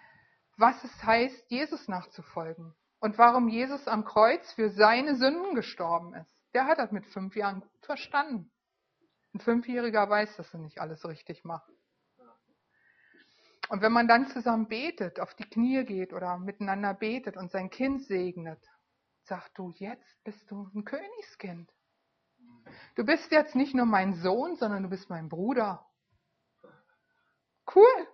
[0.58, 6.32] was es heißt, Jesus nachzufolgen und warum Jesus am Kreuz für seine Sünden gestorben ist.
[6.54, 8.52] Der hat das mit fünf Jahren gut verstanden.
[9.34, 11.70] Ein Fünfjähriger weiß, dass er nicht alles richtig macht.
[13.70, 17.70] Und wenn man dann zusammen betet, auf die Knie geht oder miteinander betet und sein
[17.70, 18.60] Kind segnet,
[19.24, 21.72] sagt du, jetzt bist du ein Königskind.
[22.96, 25.86] Du bist jetzt nicht nur mein Sohn, sondern du bist mein Bruder.
[27.74, 28.08] Cool.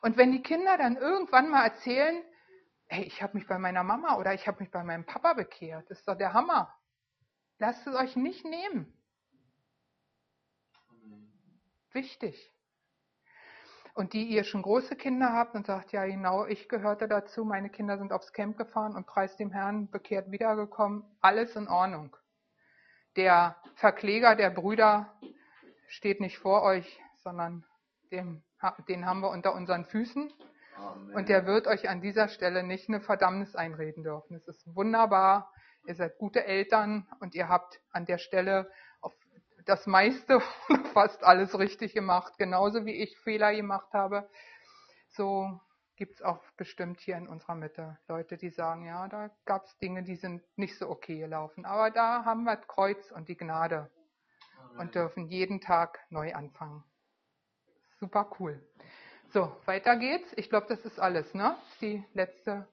[0.00, 2.22] Und wenn die Kinder dann irgendwann mal erzählen,
[2.86, 5.90] hey, ich habe mich bei meiner Mama oder ich habe mich bei meinem Papa bekehrt,
[5.90, 6.74] das ist doch der Hammer.
[7.58, 8.92] Lasst es euch nicht nehmen.
[11.92, 12.52] Wichtig
[13.98, 17.68] und die ihr schon große Kinder habt und sagt, ja genau, ich gehörte dazu, meine
[17.68, 22.16] Kinder sind aufs Camp gefahren und preis dem Herrn bekehrt wiedergekommen, alles in Ordnung.
[23.16, 25.12] Der Verkläger der Brüder
[25.88, 27.64] steht nicht vor euch, sondern
[28.12, 28.44] dem,
[28.88, 30.32] den haben wir unter unseren Füßen.
[30.76, 31.14] Amen.
[31.14, 34.36] Und der wird euch an dieser Stelle nicht eine Verdammnis einreden dürfen.
[34.36, 35.52] Es ist wunderbar.
[35.86, 38.70] Ihr seid gute Eltern und ihr habt an der Stelle
[39.68, 40.40] das meiste,
[40.94, 44.28] fast alles richtig gemacht, genauso wie ich Fehler gemacht habe.
[45.08, 45.60] So
[45.96, 49.76] gibt es auch bestimmt hier in unserer Mitte Leute, die sagen, ja, da gab es
[49.78, 51.64] Dinge, die sind nicht so okay gelaufen.
[51.64, 53.90] Aber da haben wir das Kreuz und die Gnade
[54.58, 54.78] Amen.
[54.78, 56.82] und dürfen jeden Tag neu anfangen.
[58.00, 58.60] Super cool.
[59.32, 60.32] So, weiter geht's.
[60.36, 61.56] Ich glaube, das ist alles, ne?
[61.80, 62.66] Die letzte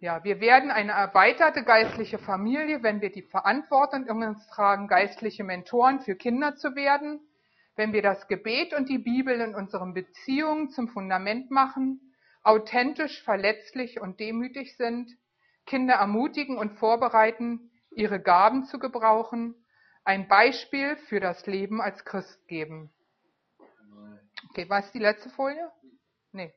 [0.00, 5.42] ja, wir werden eine erweiterte geistliche Familie, wenn wir die Verantwortung in uns tragen, geistliche
[5.42, 7.20] Mentoren für Kinder zu werden,
[7.74, 12.14] wenn wir das Gebet und die Bibel in unseren Beziehungen zum Fundament machen,
[12.44, 15.10] authentisch, verletzlich und demütig sind,
[15.66, 19.56] Kinder ermutigen und vorbereiten, ihre Gaben zu gebrauchen,
[20.04, 22.92] ein Beispiel für das Leben als Christ geben.
[24.50, 25.70] Okay, war es die letzte Folie?
[26.32, 26.52] Nee.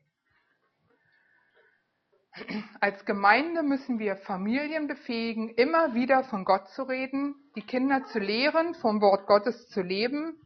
[2.80, 8.20] Als Gemeinde müssen wir Familien befähigen, immer wieder von Gott zu reden, die Kinder zu
[8.20, 10.40] lehren, vom Wort Gottes zu leben,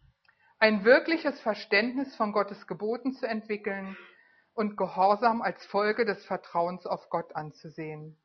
[0.57, 3.95] ein wirkliches Verständnis von Gottes Geboten zu entwickeln
[4.53, 8.17] und Gehorsam als Folge des Vertrauens auf Gott anzusehen.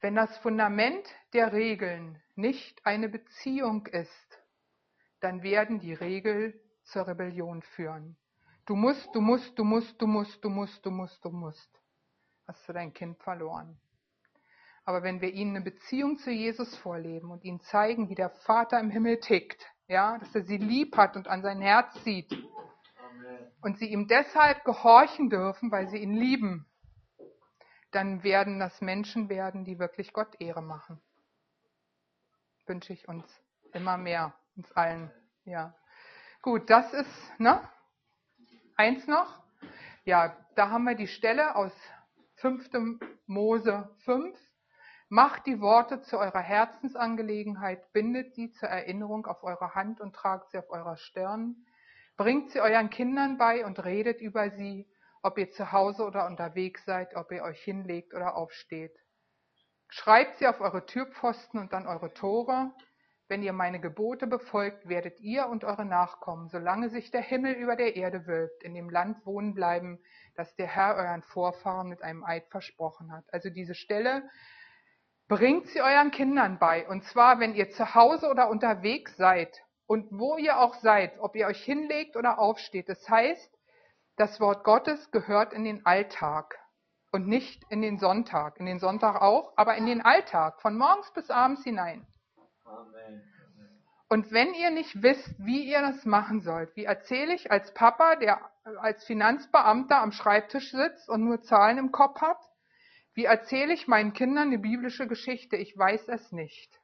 [0.00, 4.39] Wenn das Fundament der Regeln nicht eine Beziehung ist,
[5.20, 6.54] dann werden die Regeln
[6.84, 8.16] zur Rebellion führen.
[8.66, 11.80] Du musst, du musst, du musst, du musst, du musst, du musst, du musst.
[12.46, 13.80] Hast du dein Kind verloren.
[14.84, 18.80] Aber wenn wir ihnen eine Beziehung zu Jesus vorleben und ihnen zeigen, wie der Vater
[18.80, 22.32] im Himmel tickt, ja, dass er sie lieb hat und an sein Herz sieht
[23.60, 26.66] und sie ihm deshalb gehorchen dürfen, weil sie ihn lieben,
[27.90, 31.00] dann werden das Menschen werden, die wirklich Gott Ehre machen.
[32.66, 33.24] Wünsche ich uns
[33.72, 35.10] immer mehr, uns allen,
[35.44, 35.74] ja.
[36.42, 37.66] Gut, das ist, ne?
[38.76, 39.42] Eins noch,
[40.04, 41.72] ja, da haben wir die Stelle aus
[42.36, 43.00] 5.
[43.26, 44.38] Mose 5.
[45.08, 50.50] Macht die Worte zu eurer Herzensangelegenheit, bindet sie zur Erinnerung auf eure Hand und tragt
[50.50, 51.64] sie auf eurer Stirn.
[52.18, 54.86] Bringt sie euren Kindern bei und redet über sie,
[55.22, 58.94] ob ihr zu Hause oder unterwegs seid, ob ihr euch hinlegt oder aufsteht.
[59.88, 62.74] Schreibt sie auf eure Türpfosten und an eure Tore.
[63.30, 67.76] Wenn ihr meine Gebote befolgt, werdet ihr und eure Nachkommen, solange sich der Himmel über
[67.76, 70.00] der Erde wölbt, in dem Land wohnen bleiben,
[70.34, 73.22] das der Herr euren Vorfahren mit einem Eid versprochen hat.
[73.32, 74.28] Also diese Stelle
[75.28, 76.88] bringt sie euren Kindern bei.
[76.88, 81.36] Und zwar, wenn ihr zu Hause oder unterwegs seid und wo ihr auch seid, ob
[81.36, 82.88] ihr euch hinlegt oder aufsteht.
[82.88, 83.56] Das heißt,
[84.16, 86.58] das Wort Gottes gehört in den Alltag
[87.12, 88.58] und nicht in den Sonntag.
[88.58, 92.08] In den Sonntag auch, aber in den Alltag, von morgens bis abends hinein.
[94.08, 98.16] Und wenn ihr nicht wisst, wie ihr das machen sollt, wie erzähle ich als Papa,
[98.16, 98.40] der
[98.80, 102.38] als Finanzbeamter am Schreibtisch sitzt und nur Zahlen im Kopf hat,
[103.14, 105.56] wie erzähle ich meinen Kindern eine biblische Geschichte?
[105.56, 106.80] Ich weiß es nicht.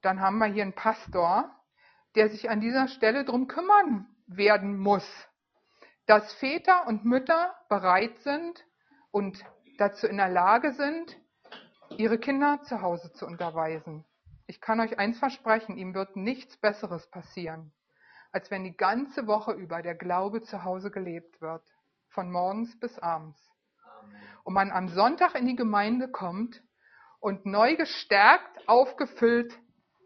[0.00, 1.50] Dann haben wir hier einen Pastor,
[2.14, 5.08] der sich an dieser Stelle drum kümmern werden muss,
[6.06, 8.64] dass Väter und Mütter bereit sind
[9.10, 9.44] und
[9.78, 11.16] dazu in der Lage sind,
[11.96, 14.04] ihre Kinder zu Hause zu unterweisen.
[14.46, 17.72] Ich kann euch eins versprechen, ihm wird nichts Besseres passieren,
[18.30, 21.62] als wenn die ganze Woche über der Glaube zu Hause gelebt wird,
[22.08, 23.40] von morgens bis abends.
[24.44, 26.62] Und man am Sonntag in die Gemeinde kommt
[27.20, 29.58] und neu gestärkt, aufgefüllt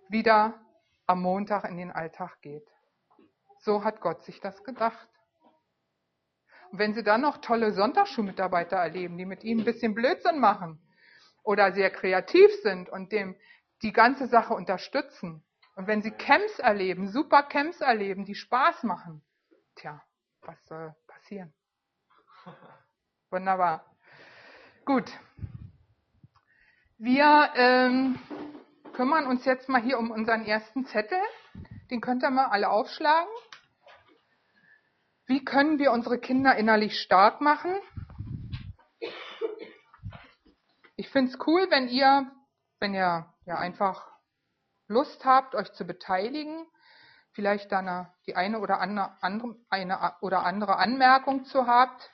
[0.08, 0.54] wieder
[1.06, 2.66] am Montag in den Alltag geht.
[3.58, 5.08] So hat Gott sich das gedacht.
[6.70, 10.80] Und wenn Sie dann noch tolle Sonntagsschulmitarbeiter erleben, die mit Ihnen ein bisschen Blödsinn machen
[11.42, 13.34] oder sehr kreativ sind und dem
[13.82, 15.44] die ganze Sache unterstützen,
[15.78, 19.22] und wenn Sie Camps erleben, super Camps erleben, die Spaß machen,
[19.76, 20.02] tja,
[20.40, 21.54] was soll passieren?
[23.30, 23.84] Wunderbar.
[24.84, 25.08] Gut.
[26.96, 28.18] Wir ähm,
[28.92, 31.20] kümmern uns jetzt mal hier um unseren ersten Zettel.
[31.92, 33.30] Den könnt ihr mal alle aufschlagen.
[35.26, 37.76] Wie können wir unsere Kinder innerlich stark machen?
[40.96, 42.32] Ich finde es cool, wenn ihr,
[42.80, 44.06] wenn ihr ja einfach
[44.88, 46.66] Lust habt, euch zu beteiligen,
[47.32, 52.10] vielleicht dann die eine oder andere, eine oder andere Anmerkung zu habt,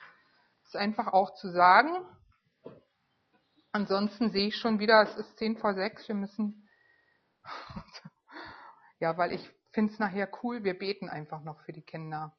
[0.63, 2.05] ist einfach auch zu sagen.
[3.73, 6.69] Ansonsten sehe ich schon wieder, es ist 10 vor 6, wir müssen,
[8.99, 12.33] ja, weil ich finde es nachher cool, wir beten einfach noch für die Kinder.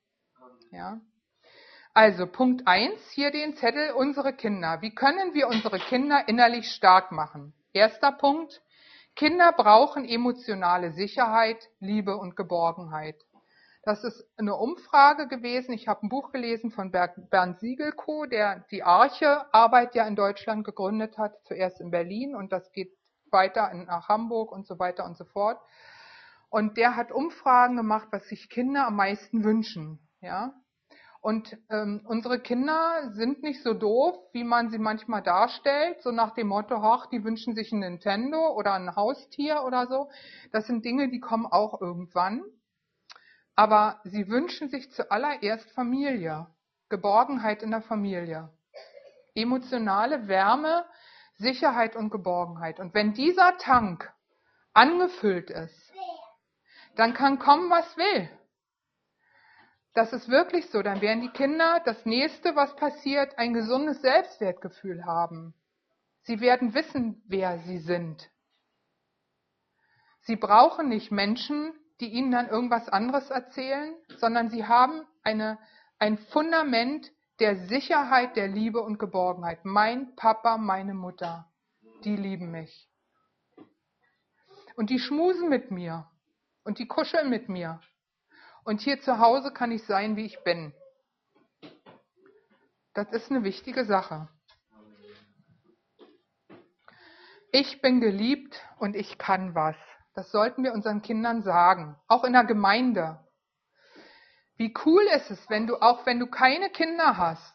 [0.70, 1.00] Ja.
[1.92, 4.80] Also Punkt 1, hier den Zettel, unsere Kinder.
[4.80, 7.52] Wie können wir unsere Kinder innerlich stark machen?
[7.74, 8.62] Erster Punkt,
[9.16, 13.16] Kinder brauchen emotionale Sicherheit, Liebe und Geborgenheit.
[13.82, 15.72] Das ist eine Umfrage gewesen.
[15.72, 21.16] Ich habe ein Buch gelesen von Bernd Siegelko, der die Arche-Arbeit ja in Deutschland gegründet
[21.16, 22.92] hat, zuerst in Berlin und das geht
[23.30, 25.58] weiter nach Hamburg und so weiter und so fort.
[26.50, 29.98] Und der hat Umfragen gemacht, was sich Kinder am meisten wünschen.
[30.20, 30.52] Ja,
[31.26, 36.34] und ähm, unsere Kinder sind nicht so doof, wie man sie manchmal darstellt, so nach
[36.34, 40.08] dem Motto, ach, die wünschen sich ein Nintendo oder ein Haustier oder so.
[40.52, 42.44] Das sind Dinge, die kommen auch irgendwann.
[43.56, 46.46] Aber sie wünschen sich zuallererst Familie,
[46.90, 48.56] Geborgenheit in der Familie,
[49.34, 50.84] emotionale Wärme,
[51.38, 52.78] Sicherheit und Geborgenheit.
[52.78, 54.14] Und wenn dieser Tank
[54.74, 55.92] angefüllt ist,
[56.94, 58.30] dann kann kommen, was will.
[59.96, 60.82] Das ist wirklich so.
[60.82, 65.54] Dann werden die Kinder das nächste, was passiert, ein gesundes Selbstwertgefühl haben.
[66.24, 68.30] Sie werden wissen, wer sie sind.
[70.20, 75.58] Sie brauchen nicht Menschen, die ihnen dann irgendwas anderes erzählen, sondern sie haben eine,
[75.98, 79.64] ein Fundament der Sicherheit, der Liebe und Geborgenheit.
[79.64, 81.50] Mein Papa, meine Mutter,
[82.04, 82.90] die lieben mich.
[84.74, 86.06] Und die schmusen mit mir
[86.64, 87.80] und die kuscheln mit mir
[88.66, 90.74] und hier zu Hause kann ich sein, wie ich bin.
[92.94, 94.28] Das ist eine wichtige Sache.
[97.52, 99.76] Ich bin geliebt und ich kann was.
[100.14, 103.24] Das sollten wir unseren Kindern sagen, auch in der Gemeinde.
[104.56, 107.54] Wie cool ist es, wenn du, auch wenn du keine Kinder hast,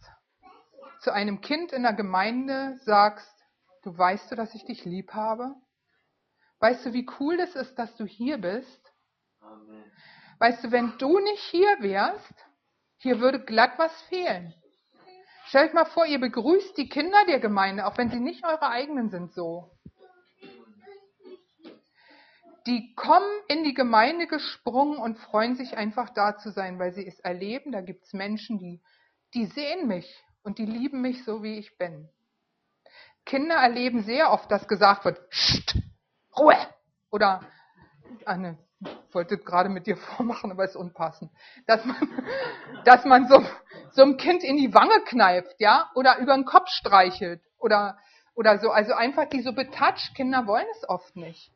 [1.02, 3.36] zu einem Kind in der Gemeinde sagst,
[3.84, 5.56] du weißt du, dass ich dich lieb habe?
[6.60, 8.94] Weißt du, wie cool es ist, dass du hier bist?
[9.42, 9.92] Amen.
[10.42, 12.34] Weißt du, wenn du nicht hier wärst,
[12.98, 14.56] hier würde glatt was fehlen.
[15.46, 19.12] Stellt mal vor, ihr begrüßt die Kinder der Gemeinde, auch wenn sie nicht eure eigenen
[19.12, 19.70] sind, so.
[22.66, 27.06] Die kommen in die Gemeinde gesprungen und freuen sich einfach da zu sein, weil sie
[27.06, 27.72] es erleben.
[27.72, 28.82] Da gibt es Menschen, die,
[29.36, 32.10] die sehen mich und die lieben mich so, wie ich bin.
[33.28, 35.78] Kinder erleben sehr oft, dass gesagt wird, Psst,
[36.36, 36.58] Ruhe
[37.12, 37.42] oder
[38.84, 41.32] eine wollte gerade mit dir vormachen, aber ist unpassend,
[41.68, 41.98] dass man,
[42.86, 43.44] dass man so,
[43.92, 47.98] so einem Kind in die Wange kneift, ja, oder über den Kopf streichelt oder,
[48.36, 48.72] oder so.
[48.72, 51.52] Also einfach die so betatscht, Kinder wollen es oft nicht.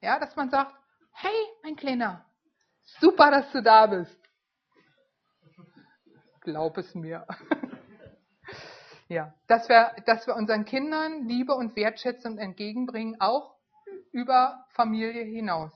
[0.00, 0.74] Ja, dass man sagt,
[1.12, 2.24] hey, mein Kleiner,
[3.00, 4.16] super, dass du da bist.
[6.40, 7.26] Glaub es mir.
[9.08, 13.56] ja, dass wir, dass wir unseren Kindern Liebe und Wertschätzung entgegenbringen, auch
[14.12, 15.72] über Familie hinaus.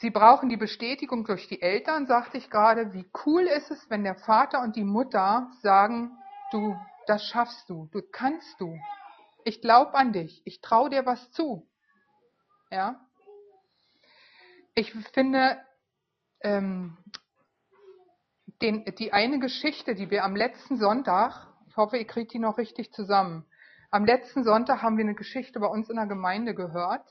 [0.00, 2.94] Sie brauchen die Bestätigung durch die Eltern, sagte ich gerade.
[2.94, 6.16] Wie cool ist es, wenn der Vater und die Mutter sagen,
[6.52, 6.74] du,
[7.06, 8.74] das schaffst du, du kannst du.
[9.44, 11.68] Ich glaube an dich, ich traue dir was zu.
[12.70, 12.98] Ja.
[14.74, 15.58] Ich finde
[16.40, 16.96] ähm,
[18.62, 22.56] den, die eine Geschichte, die wir am letzten Sonntag, ich hoffe, ihr kriegt die noch
[22.56, 23.44] richtig zusammen.
[23.90, 27.04] Am letzten Sonntag haben wir eine Geschichte bei uns in der Gemeinde gehört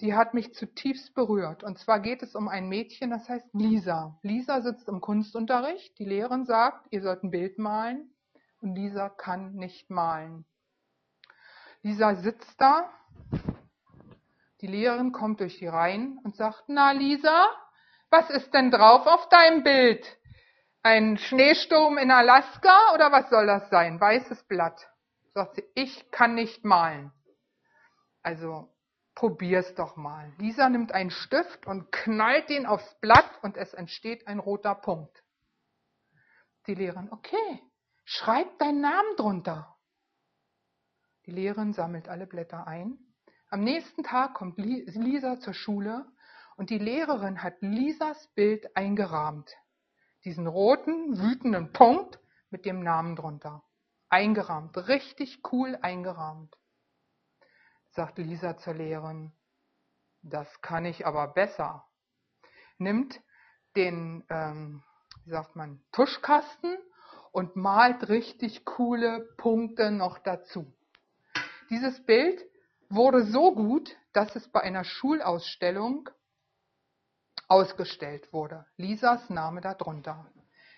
[0.00, 1.64] die hat mich zutiefst berührt.
[1.64, 4.18] Und zwar geht es um ein Mädchen, das heißt Lisa.
[4.22, 5.98] Lisa sitzt im Kunstunterricht.
[5.98, 8.14] Die Lehrerin sagt, ihr sollt ein Bild malen.
[8.60, 10.44] Und Lisa kann nicht malen.
[11.82, 12.90] Lisa sitzt da.
[14.60, 17.48] Die Lehrerin kommt durch die Reihen und sagt, na Lisa,
[18.10, 20.04] was ist denn drauf auf deinem Bild?
[20.82, 24.00] Ein Schneesturm in Alaska oder was soll das sein?
[24.00, 24.88] Weißes Blatt.
[25.34, 27.12] Sagt sie, ich kann nicht malen.
[28.22, 28.68] Also
[29.18, 30.32] Probier's doch mal.
[30.38, 35.24] Lisa nimmt einen Stift und knallt den aufs Blatt und es entsteht ein roter Punkt.
[36.68, 37.60] die Lehrerin, okay,
[38.04, 39.76] schreib deinen Namen drunter.
[41.26, 42.96] Die Lehrerin sammelt alle Blätter ein.
[43.48, 46.06] Am nächsten Tag kommt Lisa zur Schule
[46.56, 49.50] und die Lehrerin hat Lisas Bild eingerahmt.
[50.24, 53.64] Diesen roten, wütenden Punkt mit dem Namen drunter.
[54.10, 56.56] Eingerahmt, richtig cool eingerahmt.
[57.98, 59.32] Sagt Lisa zur Lehrerin,
[60.22, 61.84] das kann ich aber besser.
[62.78, 63.20] Nimmt
[63.74, 64.84] den, ähm,
[65.24, 66.78] wie sagt man, Tuschkasten
[67.32, 70.72] und malt richtig coole Punkte noch dazu.
[71.70, 72.40] Dieses Bild
[72.88, 76.08] wurde so gut, dass es bei einer Schulausstellung
[77.48, 78.64] ausgestellt wurde.
[78.76, 80.30] Lisas Name darunter.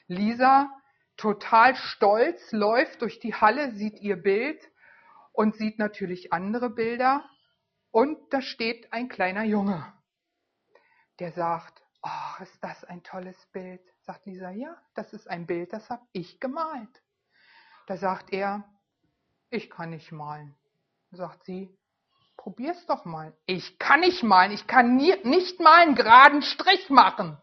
[0.07, 0.71] Lisa,
[1.19, 4.70] total stolz, läuft durch die Halle, sieht ihr Bild
[5.33, 7.25] und sieht natürlich andere Bilder.
[7.91, 9.93] Und da steht ein kleiner Junge,
[11.19, 13.81] der sagt, oh, ist das ein tolles Bild.
[14.03, 17.03] Sagt Lisa, ja, das ist ein Bild, das habe ich gemalt.
[17.87, 18.65] Da sagt er,
[19.51, 20.55] ich kann nicht malen.
[21.11, 21.77] Sagt sie,
[22.37, 23.37] probier's doch mal.
[23.47, 27.37] Ich kann nicht malen, ich kann nie, nicht mal einen geraden Strich machen.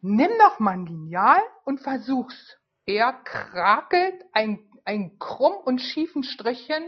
[0.00, 2.58] Nimm doch mal ein Lineal und versuch's.
[2.84, 6.84] Er krakelt ein, ein krumm und schiefen Strichchen,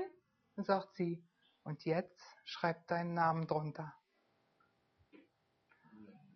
[0.56, 1.22] sagt sie.
[1.64, 3.92] Und jetzt schreib deinen Namen drunter.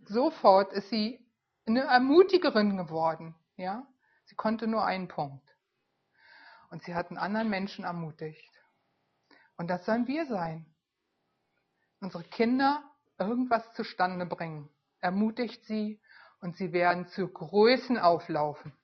[0.04, 1.24] Sofort ist sie
[1.64, 3.36] eine Ermutigerin geworden.
[3.56, 3.86] Ja?
[4.24, 5.48] Sie konnte nur einen Punkt.
[6.70, 8.50] Und sie hat einen anderen Menschen ermutigt.
[9.56, 10.66] Und das sollen wir sein.
[12.00, 12.82] Unsere Kinder
[13.18, 14.68] irgendwas zustande bringen.
[14.98, 16.02] Ermutigt sie
[16.40, 18.76] und sie werden zu Größen auflaufen.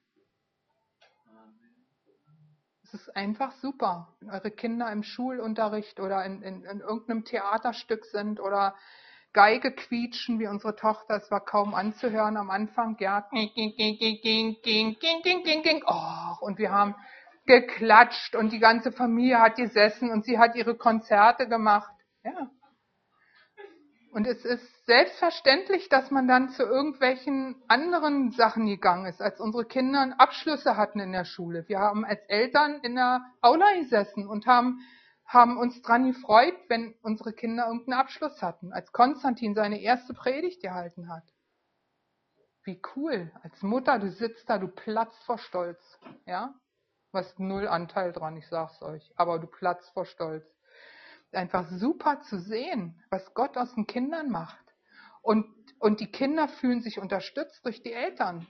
[2.91, 8.07] Es ist einfach super, wenn eure Kinder im Schulunterricht oder in, in, in irgendeinem Theaterstück
[8.07, 8.75] sind oder
[9.35, 11.17] Geige quietschen, wie unsere Tochter.
[11.17, 12.97] Es war kaum anzuhören am Anfang.
[12.99, 13.29] Ja,
[15.87, 16.95] oh, und wir haben
[17.45, 21.93] geklatscht und die ganze Familie hat gesessen und sie hat ihre Konzerte gemacht.
[22.25, 22.51] Ja.
[24.19, 29.65] Und es ist selbstverständlich, dass man dann zu irgendwelchen anderen Sachen gegangen ist, als unsere
[29.65, 31.69] Kinder Abschlüsse hatten in der Schule.
[31.69, 34.81] Wir haben als Eltern in der Aula gesessen und haben,
[35.25, 38.73] haben uns dran gefreut, wenn unsere Kinder irgendeinen Abschluss hatten.
[38.73, 41.33] Als Konstantin seine erste Predigt gehalten hat.
[42.65, 43.31] Wie cool.
[43.45, 45.81] Als Mutter, du sitzt da, du platzt vor Stolz.
[46.27, 46.57] Ja?
[47.13, 49.13] Du hast null Anteil dran, ich sag's euch.
[49.15, 50.58] Aber du platzt vor Stolz.
[51.33, 54.65] Einfach super zu sehen, was Gott aus den Kindern macht.
[55.23, 55.47] Und,
[55.79, 58.47] und die Kinder fühlen sich unterstützt durch die Eltern.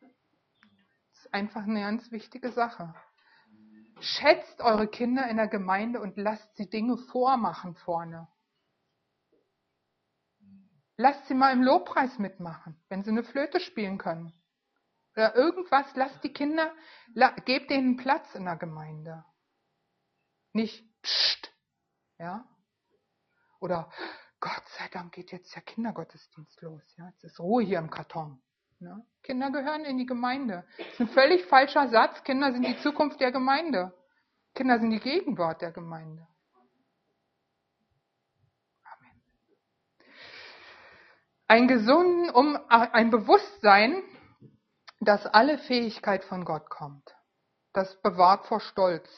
[0.00, 2.94] Das ist einfach eine ganz wichtige Sache.
[4.00, 8.28] Schätzt eure Kinder in der Gemeinde und lasst sie Dinge vormachen vorne.
[10.96, 14.32] Lasst sie mal im Lobpreis mitmachen, wenn sie eine Flöte spielen können
[15.14, 16.72] oder irgendwas, lasst die Kinder,
[17.44, 19.24] gebt denen Platz in der Gemeinde.
[20.52, 21.52] Nicht pst,
[22.18, 22.44] ja?
[23.60, 23.90] Oder
[24.40, 27.08] Gott sei Dank geht jetzt der Kindergottesdienst los, ja?
[27.08, 28.42] Jetzt ist Ruhe hier im Karton.
[28.80, 29.04] Ne?
[29.22, 30.66] Kinder gehören in die Gemeinde.
[30.76, 32.24] Das ist ein völlig falscher Satz.
[32.24, 33.94] Kinder sind die Zukunft der Gemeinde.
[34.54, 36.26] Kinder sind die Gegenwart der Gemeinde.
[38.82, 39.22] Amen.
[41.46, 44.02] Ein gesunden, um ein Bewusstsein
[45.04, 47.14] dass alle Fähigkeit von Gott kommt.
[47.72, 49.08] Das bewahrt vor Stolz.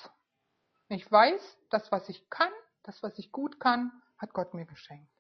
[0.95, 2.53] Ich weiß, das, was ich kann,
[2.85, 5.11] das, was ich gut kann, hat Gott mir geschenkt.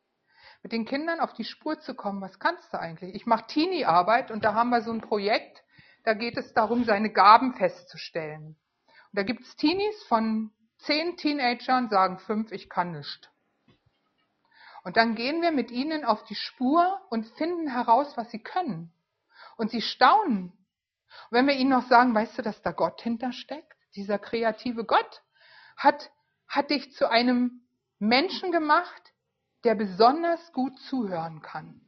[0.62, 3.12] Mit den Kindern auf die Spur zu kommen, was kannst du eigentlich?
[3.16, 5.64] Ich mache Teenie-Arbeit und da haben wir so ein Projekt,
[6.04, 8.56] da geht es darum, seine Gaben festzustellen.
[8.86, 13.32] Und da gibt es Teenies von zehn Teenagern, sagen fünf, ich kann nicht.
[14.84, 18.92] Und dann gehen wir mit ihnen auf die Spur und finden heraus, was sie können.
[19.56, 20.52] Und sie staunen.
[20.52, 23.74] Und wenn wir ihnen noch sagen, weißt du, dass da Gott hintersteckt?
[23.96, 25.23] Dieser kreative Gott
[25.76, 26.10] hat,
[26.48, 27.62] hat dich zu einem
[27.98, 29.12] Menschen gemacht,
[29.64, 31.80] der besonders gut zuhören kann.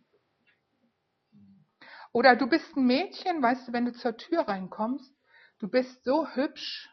[2.12, 5.14] Oder du bist ein Mädchen, weißt du, wenn du zur Tür reinkommst,
[5.58, 6.90] du bist so hübsch.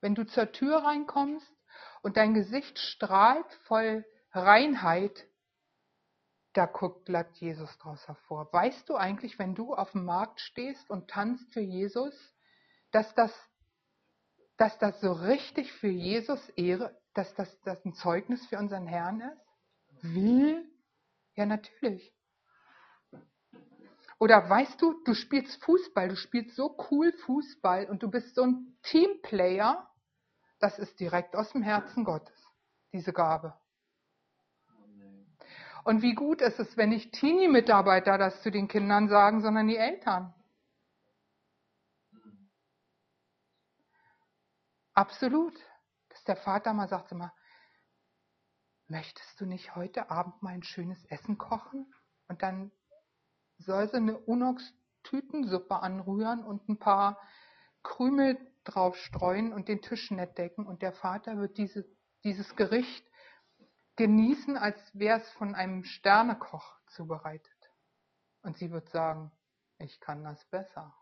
[0.00, 1.46] Wenn du zur Tür reinkommst
[2.02, 5.28] und dein Gesicht strahlt voll Reinheit,
[6.52, 8.52] da guckt glatt Jesus draus hervor.
[8.52, 12.14] Weißt du eigentlich, wenn du auf dem Markt stehst und tanzt für Jesus,
[12.90, 13.32] dass das,
[14.56, 19.20] dass das so richtig für Jesus Ehre, dass das, das ein Zeugnis für unseren Herrn
[19.20, 19.46] ist?
[20.02, 20.56] Wie?
[21.34, 22.12] Ja, natürlich.
[24.18, 28.42] Oder weißt du, du spielst Fußball, du spielst so cool Fußball und du bist so
[28.42, 29.90] ein Teamplayer,
[30.58, 32.36] das ist direkt aus dem Herzen Gottes,
[32.92, 33.54] diese Gabe.
[35.84, 39.76] Und wie gut ist es, wenn nicht Teenie-Mitarbeiter das zu den Kindern sagen, sondern die
[39.76, 40.34] Eltern.
[44.96, 45.54] Absolut.
[46.08, 47.34] Dass der Vater mal sagt immer,
[48.88, 51.94] möchtest du nicht heute Abend mal ein schönes Essen kochen?
[52.28, 52.72] Und dann
[53.58, 57.20] soll sie eine Unox-Tütensuppe anrühren und ein paar
[57.82, 60.66] Krümel drauf streuen und den Tisch nett decken.
[60.66, 61.84] Und der Vater wird diese,
[62.24, 63.06] dieses Gericht
[63.96, 67.70] genießen, als wäre es von einem Sternekoch zubereitet.
[68.40, 69.30] Und sie wird sagen,
[69.78, 70.94] ich kann das besser.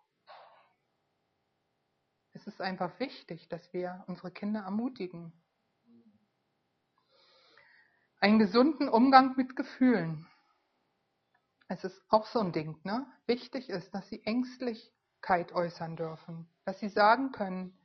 [2.35, 5.33] Es ist einfach wichtig, dass wir unsere Kinder ermutigen.
[8.21, 10.27] Einen gesunden Umgang mit Gefühlen.
[11.69, 13.07] Es ist auch so ein Ding, ne?
[13.27, 17.79] Wichtig ist, dass sie Ängstlichkeit äußern dürfen, dass sie sagen können,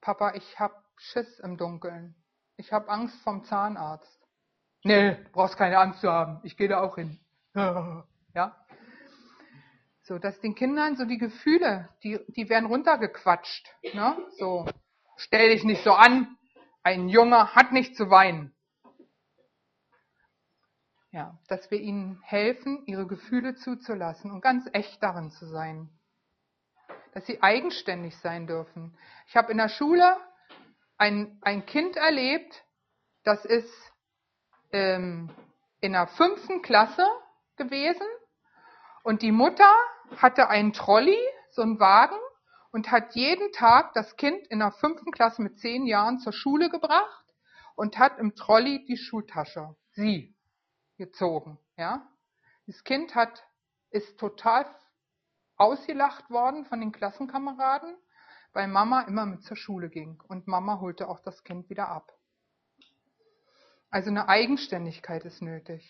[0.00, 2.14] Papa, ich hab Schiss im Dunkeln.
[2.56, 4.26] Ich habe Angst vom Zahnarzt.
[4.82, 6.40] Nee, brauchst keine Angst zu haben.
[6.42, 7.18] Ich gehe da auch hin.
[7.54, 8.65] ja?
[10.06, 13.68] So, dass den Kindern so die Gefühle, die, die werden runtergequatscht.
[13.92, 14.16] Ne?
[14.38, 14.64] So,
[15.16, 16.38] stell dich nicht so an.
[16.84, 18.54] Ein Junge hat nicht zu weinen.
[21.10, 25.88] Ja, dass wir ihnen helfen, ihre Gefühle zuzulassen und ganz echt darin zu sein.
[27.12, 28.96] Dass sie eigenständig sein dürfen.
[29.26, 30.16] Ich habe in der Schule
[30.98, 32.64] ein, ein Kind erlebt,
[33.24, 33.72] das ist
[34.70, 35.34] ähm,
[35.80, 37.04] in der fünften Klasse
[37.56, 38.06] gewesen
[39.02, 39.72] und die Mutter
[40.16, 41.18] hatte einen Trolley,
[41.50, 42.18] so einen Wagen
[42.72, 46.70] und hat jeden Tag das Kind in der fünften Klasse mit zehn Jahren zur Schule
[46.70, 47.24] gebracht
[47.74, 50.34] und hat im Trolley die Schultasche, sie,
[50.96, 51.58] gezogen.
[51.76, 52.06] Ja?
[52.66, 53.44] Das Kind hat,
[53.90, 54.66] ist total
[55.56, 57.96] ausgelacht worden von den Klassenkameraden
[58.56, 62.10] weil Mama immer mit zur Schule ging und Mama holte auch das Kind wieder ab.
[63.90, 65.86] Also eine Eigenständigkeit ist nötig.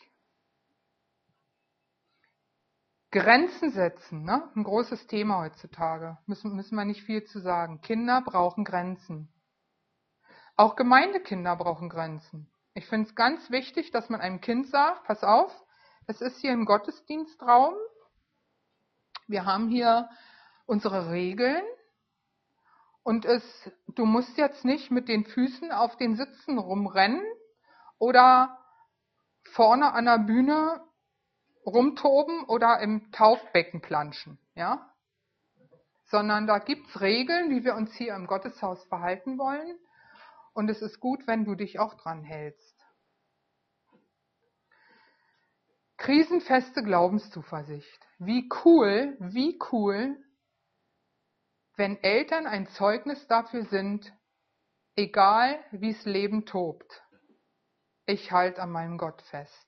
[3.17, 4.51] Grenzen setzen, ne?
[4.55, 7.81] ein großes Thema heutzutage, müssen, müssen wir nicht viel zu sagen.
[7.81, 9.33] Kinder brauchen Grenzen.
[10.55, 12.51] Auch Gemeindekinder brauchen Grenzen.
[12.75, 15.51] Ich finde es ganz wichtig, dass man einem Kind sagt, pass auf,
[16.07, 17.73] es ist hier im Gottesdienstraum,
[19.29, 20.11] wir haben hier
[20.67, 21.65] unsere Regeln,
[23.03, 27.25] und es, du musst jetzt nicht mit den Füßen auf den Sitzen rumrennen
[27.99, 28.59] oder
[29.53, 30.83] vorne an der Bühne
[31.67, 34.91] rumtoben oder im Taufbecken planschen, ja?
[36.05, 39.77] Sondern da gibt's Regeln, wie wir uns hier im Gotteshaus verhalten wollen.
[40.55, 42.77] Und es ist gut, wenn du dich auch dran hältst.
[45.97, 48.07] Krisenfeste Glaubenszuversicht.
[48.19, 50.17] Wie cool, wie cool,
[51.77, 54.13] wenn Eltern ein Zeugnis dafür sind,
[54.95, 57.03] egal wie's Leben tobt,
[58.07, 59.66] ich halte an meinem Gott fest.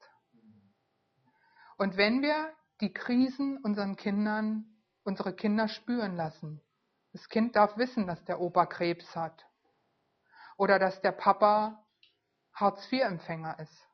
[1.79, 4.67] Und wenn wir die Krisen unseren Kindern,
[5.05, 6.61] unsere Kinder spüren lassen,
[7.13, 9.47] das Kind darf wissen, dass der Opa Krebs hat
[10.57, 11.87] oder dass der Papa
[12.53, 13.89] Hartz-IV-Empfänger ist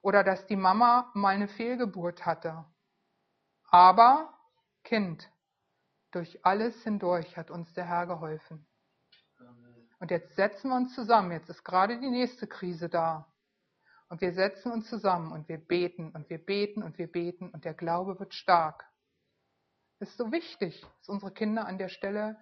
[0.00, 2.64] oder dass die Mama mal eine Fehlgeburt hatte.
[3.70, 4.34] Aber
[4.82, 5.30] Kind,
[6.10, 8.66] durch alles hindurch hat uns der Herr geholfen.
[9.98, 11.32] Und jetzt setzen wir uns zusammen.
[11.32, 13.29] Jetzt ist gerade die nächste Krise da.
[14.10, 17.64] Und wir setzen uns zusammen und wir beten und wir beten und wir beten und
[17.64, 18.84] der Glaube wird stark.
[20.00, 22.36] Das ist so wichtig, dass unsere Kinder an der Stelle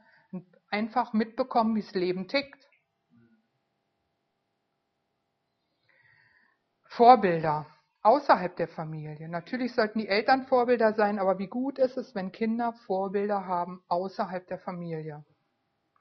[0.70, 2.66] einfach mitbekommen, wie das Leben tickt.
[6.84, 7.66] Vorbilder
[8.00, 9.28] außerhalb der Familie.
[9.28, 13.82] Natürlich sollten die Eltern Vorbilder sein, aber wie gut ist es, wenn Kinder Vorbilder haben
[13.88, 15.22] außerhalb der Familie.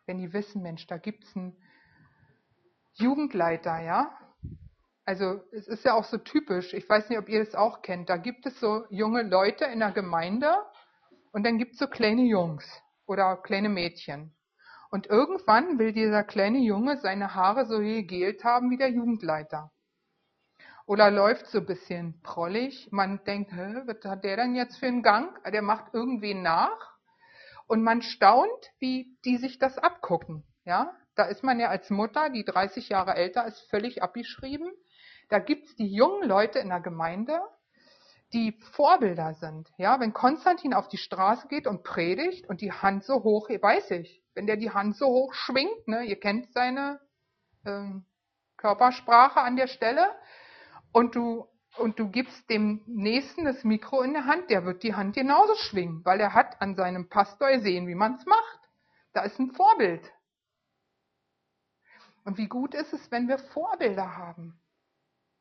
[0.05, 1.61] Wenn die wissen, Mensch, da gibt es einen
[2.93, 4.17] Jugendleiter, ja.
[5.07, 8.09] Also es ist ja auch so typisch, ich weiß nicht, ob ihr das auch kennt,
[8.09, 10.53] da gibt es so junge Leute in der Gemeinde
[11.31, 12.65] und dann gibt es so kleine Jungs
[13.05, 14.35] oder kleine Mädchen.
[14.91, 19.71] Und irgendwann will dieser kleine Junge seine Haare so gegelt haben wie der Jugendleiter
[20.85, 22.89] oder läuft so ein bisschen prollig.
[22.91, 25.41] Man denkt, Hä, was hat der denn jetzt für einen Gang?
[25.49, 26.97] Der macht irgendwen nach.
[27.65, 30.43] Und man staunt, wie die sich das abgucken.
[30.65, 34.71] Ja, da ist man ja als Mutter, die 30 Jahre älter ist, völlig abgeschrieben.
[35.29, 37.41] Da gibt's die jungen Leute in der Gemeinde,
[38.33, 39.71] die Vorbilder sind.
[39.77, 43.91] Ja, wenn Konstantin auf die Straße geht und predigt und die Hand so hoch, weiß
[43.91, 46.99] ich, wenn der die Hand so hoch schwingt, ne, ihr kennt seine
[47.65, 48.05] ähm,
[48.57, 50.09] Körpersprache an der Stelle,
[50.91, 51.47] und du,
[51.77, 55.55] und du gibst dem Nächsten das Mikro in der Hand, der wird die Hand genauso
[55.55, 58.59] schwingen, weil er hat an seinem Pastor gesehen, wie man es macht.
[59.13, 60.11] Da ist ein Vorbild.
[62.23, 64.59] Und wie gut ist es, wenn wir Vorbilder haben?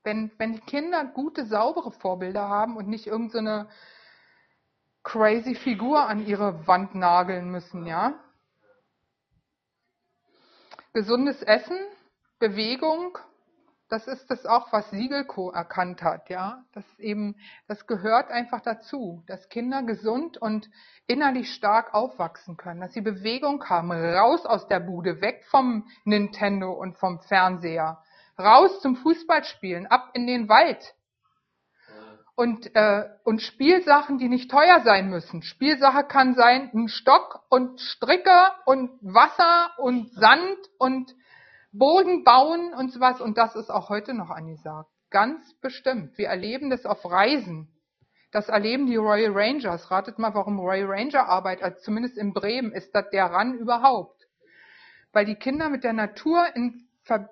[0.06, 3.70] Wenn, wenn die Kinder gute, saubere Vorbilder haben und nicht irgendeine so
[5.02, 8.14] crazy Figur an ihre Wand nageln müssen, ja?
[10.92, 11.76] Gesundes Essen,
[12.38, 13.18] Bewegung,
[13.88, 16.64] das ist das auch, was Siegelco erkannt hat, ja.
[16.72, 17.34] Das eben,
[17.66, 20.70] das gehört einfach dazu, dass Kinder gesund und
[21.08, 26.70] innerlich stark aufwachsen können, dass sie Bewegung haben, raus aus der Bude, weg vom Nintendo
[26.70, 28.00] und vom Fernseher,
[28.38, 30.94] raus zum Fußballspielen, ab in den Wald.
[32.34, 35.42] Und, äh, und Spielsachen, die nicht teuer sein müssen.
[35.42, 41.14] Spielsache kann sein ein Stock und Stricke und Wasser und Sand und
[41.72, 43.22] Boden bauen und sowas.
[43.22, 44.90] Und das ist auch heute noch angesagt.
[45.08, 46.18] Ganz bestimmt.
[46.18, 47.68] Wir erleben das auf Reisen.
[48.32, 49.90] Das erleben die Royal Rangers.
[49.90, 54.26] Ratet mal, warum Royal Ranger Arbeit, also zumindest in Bremen, ist das der Ran überhaupt.
[55.12, 56.86] Weil die Kinder mit der Natur in,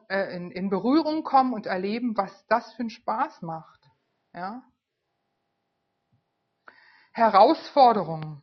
[0.09, 3.81] in, in Berührung kommen und erleben, was das für einen Spaß macht.
[4.33, 4.63] Ja?
[7.13, 8.43] Herausforderungen.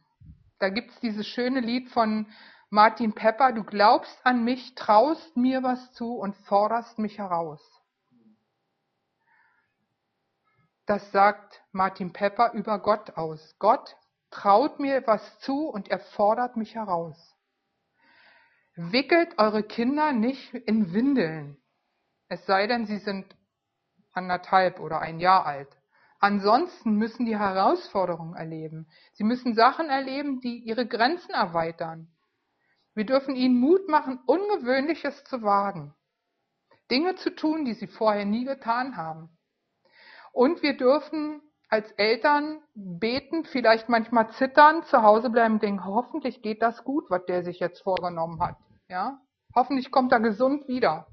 [0.59, 2.27] Da gibt's dieses schöne Lied von
[2.69, 7.61] Martin Pepper, du glaubst an mich, traust mir was zu und forderst mich heraus.
[10.85, 13.55] Das sagt Martin Pepper über Gott aus.
[13.59, 13.97] Gott
[14.29, 17.30] traut mir was zu und er fordert mich heraus.
[18.75, 21.61] Wickelt eure Kinder nicht in Windeln,
[22.31, 23.35] es sei denn, sie sind
[24.13, 25.67] anderthalb oder ein Jahr alt.
[26.19, 28.87] Ansonsten müssen die Herausforderungen erleben.
[29.11, 32.07] Sie müssen Sachen erleben, die ihre Grenzen erweitern.
[32.93, 35.93] Wir dürfen ihnen Mut machen, Ungewöhnliches zu wagen.
[36.89, 39.37] Dinge zu tun, die sie vorher nie getan haben.
[40.31, 41.41] Und wir dürfen
[41.71, 47.25] als Eltern beten, vielleicht manchmal zittern, zu Hause bleiben, denken, hoffentlich geht das gut, was
[47.25, 48.57] der sich jetzt vorgenommen hat.
[48.89, 49.21] Ja?
[49.55, 51.07] Hoffentlich kommt er gesund wieder.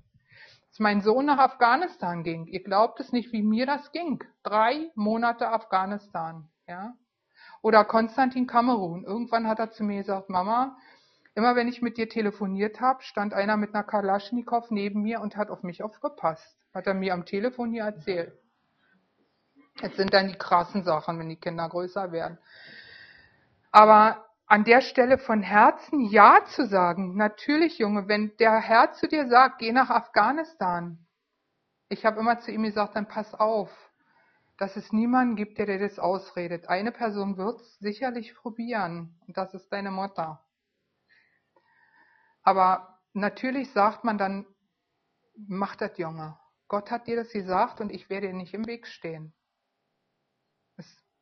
[0.68, 4.22] Als mein Sohn nach Afghanistan ging, ihr glaubt es nicht, wie mir das ging.
[4.42, 6.48] Drei Monate Afghanistan.
[6.66, 6.94] Ja?
[7.62, 9.04] Oder Konstantin Kamerun.
[9.04, 10.76] Irgendwann hat er zu mir gesagt, Mama,
[11.38, 15.36] Immer wenn ich mit dir telefoniert habe, stand einer mit einer Kalaschnikow neben mir und
[15.36, 16.58] hat auf mich aufgepasst.
[16.74, 18.36] Hat er mir am Telefon hier erzählt.
[19.80, 22.38] Jetzt sind dann die krassen Sachen, wenn die Kinder größer werden.
[23.70, 29.06] Aber an der Stelle von Herzen Ja zu sagen, natürlich Junge, wenn der Herr zu
[29.06, 31.06] dir sagt, geh nach Afghanistan.
[31.88, 33.70] Ich habe immer zu ihm gesagt, dann pass auf,
[34.56, 36.68] dass es niemanden gibt, der dir das ausredet.
[36.68, 40.44] Eine Person wird es sicherlich probieren und das ist deine Mutter.
[42.42, 44.46] Aber natürlich sagt man dann,
[45.36, 46.38] mach das, Junge.
[46.66, 49.32] Gott hat dir das gesagt und ich werde dir nicht im Weg stehen.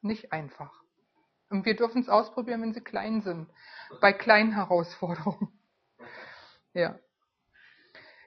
[0.06, 0.72] Nicht einfach.
[1.50, 3.48] Und wir dürfen es ausprobieren, wenn sie klein sind.
[4.00, 5.52] Bei kleinen Herausforderungen.
[6.72, 6.98] Ja.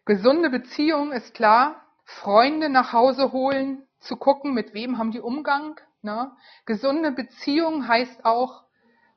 [0.05, 1.85] Gesunde Beziehung ist klar.
[2.03, 5.79] Freunde nach Hause holen, zu gucken, mit wem haben die Umgang.
[6.01, 6.31] Ne?
[6.65, 8.63] Gesunde Beziehung heißt auch,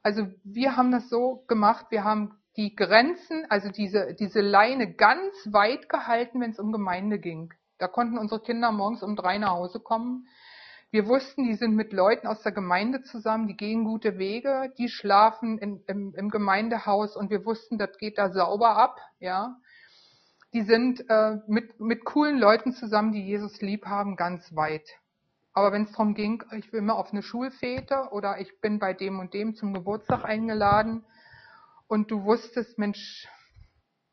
[0.03, 5.35] also wir haben das so gemacht, wir haben die Grenzen, also diese, diese Leine ganz
[5.47, 7.55] weit gehalten, wenn es um Gemeinde ging.
[7.79, 10.29] Da konnten unsere Kinder morgens um drei nach Hause kommen.
[10.93, 14.90] Wir wussten, die sind mit Leuten aus der Gemeinde zusammen, die gehen gute Wege, die
[14.90, 19.57] schlafen in, im, im Gemeindehaus und wir wussten, das geht da sauber ab, ja.
[20.53, 24.86] Die sind äh, mit, mit coolen Leuten zusammen, die Jesus lieb haben, ganz weit.
[25.55, 28.93] Aber wenn es darum ging, ich will mal auf eine Schulfete oder ich bin bei
[28.93, 31.07] dem und dem zum Geburtstag eingeladen,
[31.86, 33.28] und du wusstest, Mensch,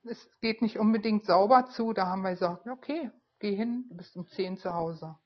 [0.04, 4.16] es geht nicht unbedingt sauber zu, da haben wir gesagt, okay, geh hin, du bist
[4.16, 5.18] um 10 zu Hause.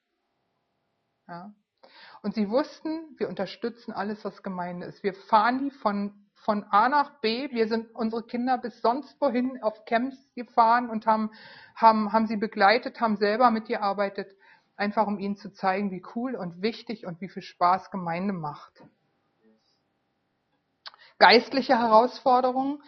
[1.28, 1.54] Ja.
[2.22, 5.04] Und sie wussten, wir unterstützen alles, was Gemeinde ist.
[5.04, 7.52] Wir fahren die von, von A nach B.
[7.52, 11.32] Wir sind unsere Kinder bis sonst wohin auf Camps gefahren und haben,
[11.76, 14.36] haben, haben sie begleitet, haben selber mitgearbeitet,
[14.76, 18.84] einfach um ihnen zu zeigen, wie cool und wichtig und wie viel Spaß Gemeinde macht
[21.24, 22.84] geistliche Herausforderungen.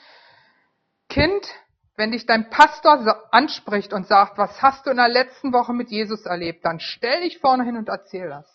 [1.07, 1.47] Kind,
[1.95, 5.89] wenn dich dein Pastor anspricht und sagt, was hast du in der letzten Woche mit
[5.89, 8.49] Jesus erlebt, dann stell dich vorne hin und erzähl das.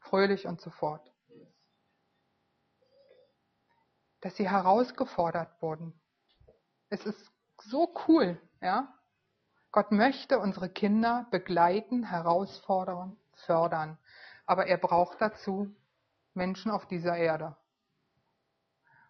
[0.00, 1.08] Fröhlich und so fort.
[4.20, 6.00] Dass sie herausgefordert wurden.
[6.88, 7.30] Es ist
[7.62, 8.92] so cool, ja.
[9.70, 13.16] Gott möchte unsere Kinder begleiten, herausfordern,
[13.46, 13.98] fördern.
[14.46, 15.76] Aber er braucht dazu
[16.34, 17.54] Menschen auf dieser Erde.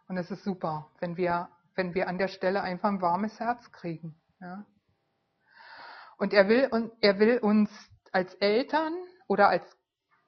[0.08, 1.48] Und es ist super, wenn wir,
[1.78, 4.20] wenn wir an der Stelle einfach ein warmes Herz kriegen.
[4.40, 4.66] Ja.
[6.18, 7.70] Und er will, er will uns
[8.12, 8.92] als Eltern
[9.28, 9.64] oder als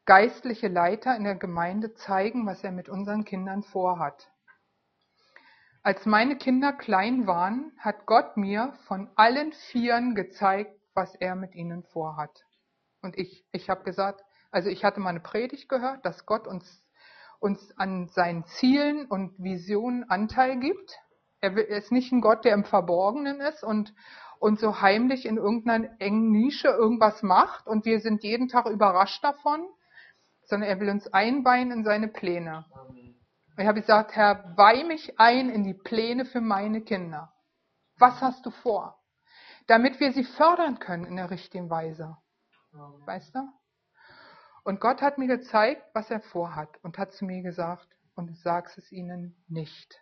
[0.06, 4.30] geistliche Leiter in der Gemeinde zeigen, was er mit unseren Kindern vorhat.
[5.82, 11.54] Als meine Kinder klein waren, hat Gott mir von allen Vieren gezeigt, was er mit
[11.54, 12.44] ihnen vorhat.
[13.02, 16.84] Und ich, ich habe gesagt, also ich hatte mal eine Predigt gehört, dass Gott uns
[17.40, 20.98] uns an seinen Zielen und Visionen Anteil gibt.
[21.40, 23.94] Er ist nicht ein Gott, der im Verborgenen ist und,
[24.38, 29.24] und so heimlich in irgendeiner engen Nische irgendwas macht und wir sind jeden Tag überrascht
[29.24, 29.66] davon,
[30.44, 32.66] sondern er will uns einweihen in seine Pläne.
[33.56, 37.32] Ich habe gesagt, Herr, weih mich ein in die Pläne für meine Kinder.
[37.98, 38.98] Was hast du vor?
[39.66, 42.16] Damit wir sie fördern können in der richtigen Weise.
[42.72, 43.40] Weißt du?
[44.64, 48.34] Und Gott hat mir gezeigt, was er vorhat und hat zu mir gesagt, und du
[48.34, 50.00] sagst es ihnen nicht.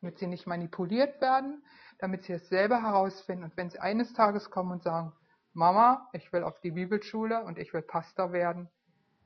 [0.00, 1.62] Damit sie nicht manipuliert werden,
[1.98, 3.44] damit sie es selber herausfinden.
[3.44, 5.12] Und wenn sie eines Tages kommen und sagen,
[5.52, 8.68] Mama, ich will auf die Bibelschule und ich will Pastor werden,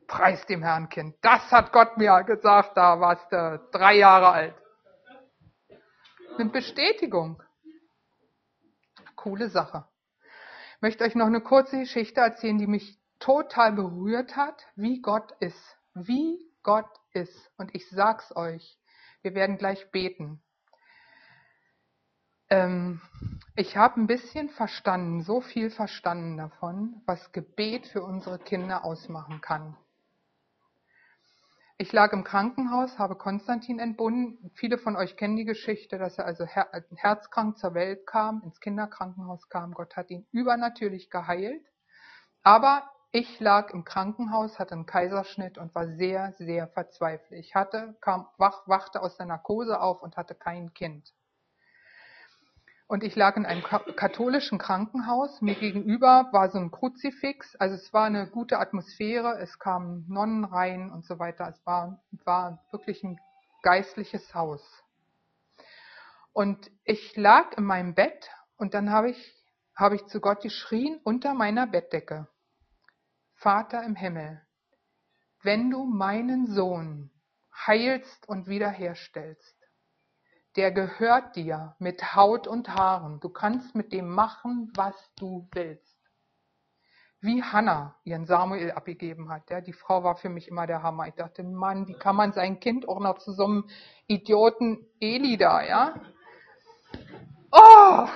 [0.07, 1.17] preis dem Herrn Kind.
[1.21, 4.55] Das hat Gott mir gesagt, da warst du drei Jahre alt.
[6.39, 7.43] Eine Bestätigung.
[9.17, 9.87] Coole Sache.
[10.77, 15.33] Ich möchte euch noch eine kurze Geschichte erzählen, die mich total berührt hat, wie Gott
[15.41, 15.77] ist.
[15.95, 17.53] Wie Gott ist.
[17.57, 18.79] Und ich sag's euch,
[19.23, 20.43] wir werden gleich beten.
[22.53, 23.01] Ähm,
[23.57, 29.41] ich habe ein bisschen verstanden, so viel verstanden davon, was Gebet für unsere Kinder ausmachen
[29.41, 29.75] kann.
[31.79, 34.51] Ich lag im Krankenhaus, habe Konstantin entbunden.
[34.55, 38.61] Viele von euch kennen die Geschichte, dass er also her herzkrank zur Welt kam, ins
[38.61, 39.73] Kinderkrankenhaus kam.
[39.73, 41.65] Gott hat ihn übernatürlich geheilt.
[42.43, 42.83] Aber
[43.13, 47.41] ich lag im Krankenhaus, hatte einen Kaiserschnitt und war sehr, sehr verzweifelt.
[47.41, 51.15] Ich hatte, kam, wach, wachte aus der Narkose auf und hatte kein Kind.
[52.93, 55.41] Und ich lag in einem katholischen Krankenhaus.
[55.41, 57.57] Mir gegenüber war so ein Kruzifix.
[57.57, 59.39] Also es war eine gute Atmosphäre.
[59.41, 61.49] Es kamen Nonnen rein und so weiter.
[61.49, 63.19] Es war, war wirklich ein
[63.63, 64.63] geistliches Haus.
[66.35, 68.29] Und ich lag in meinem Bett
[68.59, 69.43] und dann habe ich,
[69.75, 72.29] habe ich zu Gott geschrien unter meiner Bettdecke.
[73.37, 74.43] Vater im Himmel,
[75.43, 77.11] wenn du meinen Sohn
[77.67, 79.62] heilst und wiederherstellst,
[80.57, 83.21] der gehört dir mit Haut und Haaren.
[83.21, 85.99] Du kannst mit dem machen, was du willst.
[87.21, 89.49] Wie Hannah ihren Samuel abgegeben hat.
[89.49, 91.07] Ja, die Frau war für mich immer der Hammer.
[91.07, 93.69] Ich dachte, Mann, wie kann man sein Kind auch noch zu so einem
[94.09, 95.95] Idioten Eli da, ja?
[97.53, 98.09] Oh!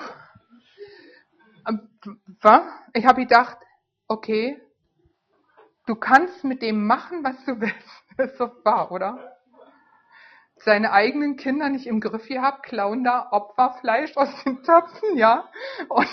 [1.68, 1.89] Ähm,
[2.95, 3.59] ich habe gedacht,
[4.09, 4.61] okay,
[5.87, 7.76] du kannst mit dem machen, was du willst.
[8.18, 9.36] Das ist doch wahr, oder?
[10.59, 15.48] Seine eigenen Kinder nicht im Griff gehabt, klauen da Opferfleisch aus den Töpfen, ja.
[15.88, 16.09] Und,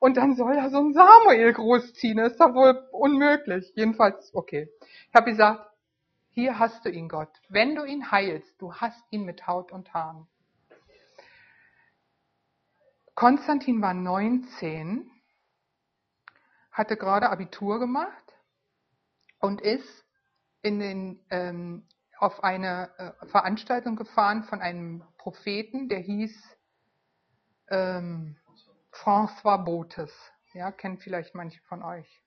[0.00, 2.18] und dann soll er so ein Samuel großziehen.
[2.18, 3.72] Das ist doch wohl unmöglich.
[3.74, 4.68] Jedenfalls, okay.
[5.08, 5.70] Ich habe gesagt,
[6.30, 7.30] hier hast du ihn, Gott.
[7.48, 10.26] Wenn du ihn heilst, du hast ihn mit Haut und Haaren.
[13.14, 15.10] Konstantin war 19,
[16.70, 18.34] hatte gerade Abitur gemacht
[19.38, 20.04] und ist
[20.60, 21.86] in den ähm,
[22.18, 26.56] auf eine äh, Veranstaltung gefahren von einem Propheten, der hieß
[27.68, 28.36] ähm,
[28.92, 30.12] François Botes.
[30.54, 32.22] Ja, kennt vielleicht manche von euch.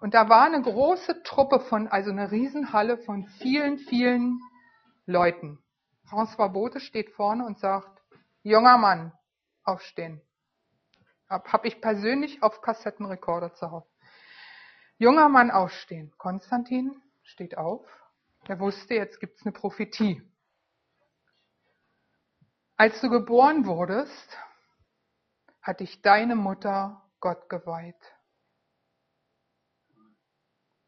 [0.00, 4.38] Und da war eine große Truppe von, also eine Riesenhalle von vielen, vielen
[5.06, 5.58] Leuten.
[6.08, 8.02] François Botes steht vorne und sagt,
[8.42, 9.12] junger Mann,
[9.64, 10.20] aufstehen.
[11.28, 13.88] Hab, hab ich persönlich auf Kassettenrekorder zu Hause.
[14.98, 16.12] Junger Mann aufstehen.
[16.18, 17.84] Konstantin steht auf,
[18.48, 20.22] er wusste, jetzt gibt es eine Prophetie.
[22.76, 24.38] Als du geboren wurdest,
[25.62, 28.00] hat dich deine Mutter Gott geweiht.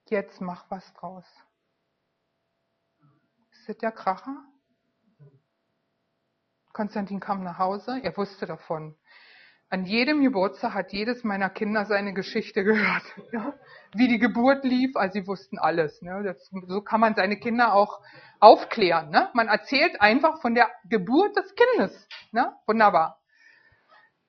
[0.09, 1.25] Jetzt mach was draus.
[3.53, 4.45] Ist das der Kracher?
[6.73, 8.99] Konstantin kam nach Hause, er wusste davon.
[9.69, 13.03] An jedem Geburtstag hat jedes meiner Kinder seine Geschichte gehört.
[13.33, 13.55] Ja?
[13.95, 16.01] Wie die Geburt lief, also sie wussten alles.
[16.03, 16.23] Ne?
[16.23, 18.01] Das, so kann man seine Kinder auch
[18.41, 19.11] aufklären.
[19.11, 19.29] Ne?
[19.33, 22.09] Man erzählt einfach von der Geburt des Kindes.
[22.31, 22.55] Ne?
[22.67, 23.21] Wunderbar.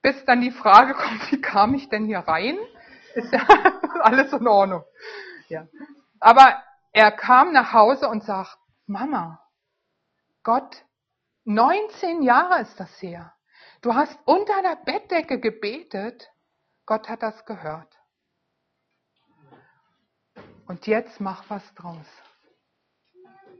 [0.02, 2.58] Bis dann die Frage kommt, wie kam ich denn hier rein?
[3.14, 3.46] Ist ja
[4.02, 4.84] alles in Ordnung.
[5.50, 5.68] Ja.
[6.20, 6.64] Aber
[6.94, 9.42] er kam nach Hause und sagt, Mama,
[10.44, 10.86] Gott,
[11.44, 13.34] 19 Jahre ist das her.
[13.88, 16.30] Du hast unter der Bettdecke gebetet.
[16.86, 17.88] Gott hat das gehört.
[20.68, 22.06] Und jetzt mach was draus.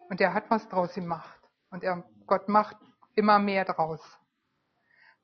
[0.10, 1.40] Und er hat was draus gemacht.
[1.70, 2.76] Und er, Gott macht
[3.16, 4.02] immer mehr draus.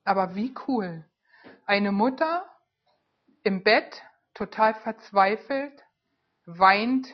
[0.06, 1.04] Aber wie cool.
[1.66, 2.49] Eine Mutter
[3.43, 4.01] im Bett,
[4.34, 5.84] total verzweifelt,
[6.45, 7.14] weint,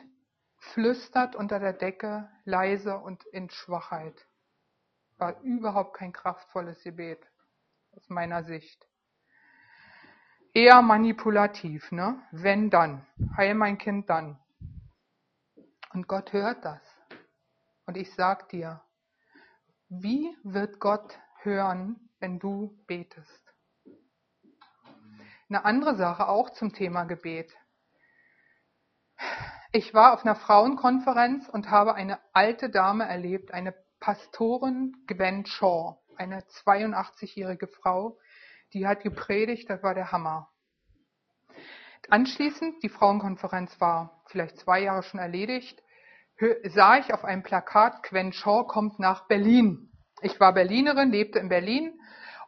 [0.58, 4.28] flüstert unter der Decke, leise und in Schwachheit.
[5.18, 7.26] War überhaupt kein kraftvolles Gebet
[7.92, 8.86] aus meiner Sicht.
[10.52, 12.20] Eher manipulativ, ne?
[12.32, 13.06] Wenn dann.
[13.36, 14.38] Heil mein Kind dann.
[15.92, 16.80] Und Gott hört das.
[17.86, 18.82] Und ich sag dir,
[19.88, 23.42] wie wird Gott hören, wenn du betest.
[25.48, 27.52] Eine andere Sache auch zum Thema Gebet.
[29.72, 35.98] Ich war auf einer Frauenkonferenz und habe eine alte Dame erlebt, eine Pastorin Gwen Shaw,
[36.20, 38.18] eine 82-jährige Frau,
[38.74, 40.50] die hat gepredigt, das war der Hammer.
[42.08, 45.82] Anschließend, die Frauenkonferenz war vielleicht zwei Jahre schon erledigt,
[46.64, 49.90] sah ich auf einem Plakat, Gwen Shaw kommt nach Berlin.
[50.22, 51.98] Ich war Berlinerin, lebte in Berlin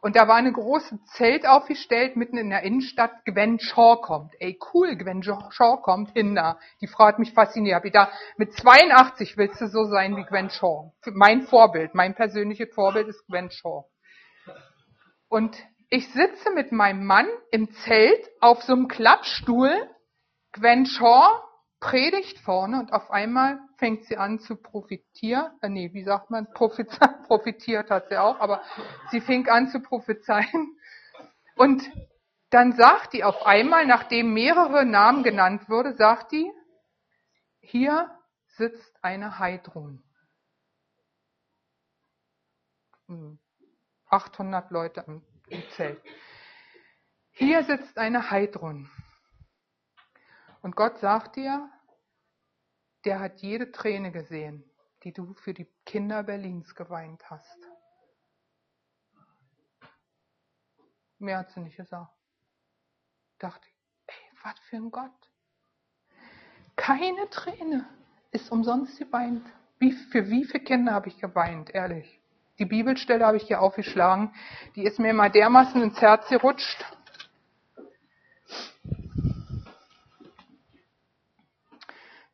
[0.03, 3.23] und da war eine große Zelt aufgestellt mitten in der Innenstadt.
[3.23, 4.33] Gwen Shaw kommt.
[4.37, 6.59] Ey, cool, Gwen Shaw kommt hin da.
[6.81, 7.77] Die Frau hat mich fasziniert.
[7.77, 10.91] Hab ich da, mit 82 willst du so sein wie Gwen Shaw.
[11.13, 13.85] Mein Vorbild, mein persönliches Vorbild ist Gwen Shaw.
[15.29, 15.55] Und
[15.89, 19.71] ich sitze mit meinem Mann im Zelt auf so einem Klappstuhl.
[20.51, 21.41] Gwen Shaw
[21.83, 25.51] predigt vorne und auf einmal fängt sie an zu profitieren.
[25.61, 26.47] Äh, nee, wie sagt man?
[27.27, 28.63] profitiert hat sie auch, aber
[29.11, 30.77] sie fing an zu prophezeien.
[31.55, 31.83] Und
[32.49, 36.49] dann sagt die auf einmal, nachdem mehrere Namen genannt wurde, sagt die,
[37.59, 38.09] hier
[38.57, 40.03] sitzt eine Heidrun.
[44.09, 45.21] 800 hm, Leute im
[45.53, 46.01] im Zelt.
[47.31, 48.89] Hier sitzt eine Heidrun.
[50.61, 51.69] Und Gott sagt dir,
[53.05, 54.63] der hat jede Träne gesehen,
[55.03, 57.57] die du für die Kinder Berlins geweint hast.
[61.19, 62.11] Mehr hat sie nicht gesagt.
[63.39, 63.75] Dachte ich,
[64.07, 65.11] ey, was für ein Gott.
[66.75, 67.87] Keine Träne
[68.31, 69.45] ist umsonst geweint.
[69.79, 72.19] Wie, für wie viele Kinder habe ich geweint, ehrlich.
[72.59, 74.33] Die Bibelstelle habe ich hier aufgeschlagen.
[74.75, 76.85] Die ist mir mal dermaßen ins Herz gerutscht.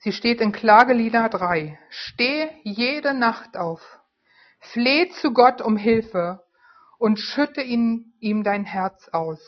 [0.02, 1.78] Sie steht in Klagelieder 3.
[1.90, 3.82] Steh jede Nacht auf,
[4.60, 6.42] fleh zu Gott um Hilfe
[6.98, 9.42] und schütte ihn, ihm dein Herz aus.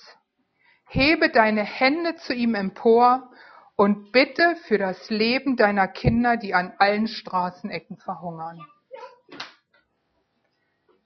[0.89, 3.32] Hebe deine Hände zu ihm empor
[3.78, 8.60] und bitte für das Leben deiner Kinder, die an allen Straßenecken verhungern.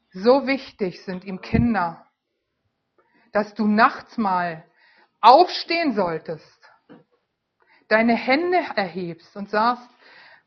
[0.10, 2.08] So wichtig sind ihm Kinder,
[3.32, 4.66] dass du nachts mal
[5.22, 6.55] aufstehen solltest,
[7.88, 9.90] deine Hände erhebst und sagst,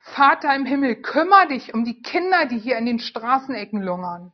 [0.00, 4.32] Vater im Himmel, kümmere dich um die Kinder, die hier in den Straßenecken lungern.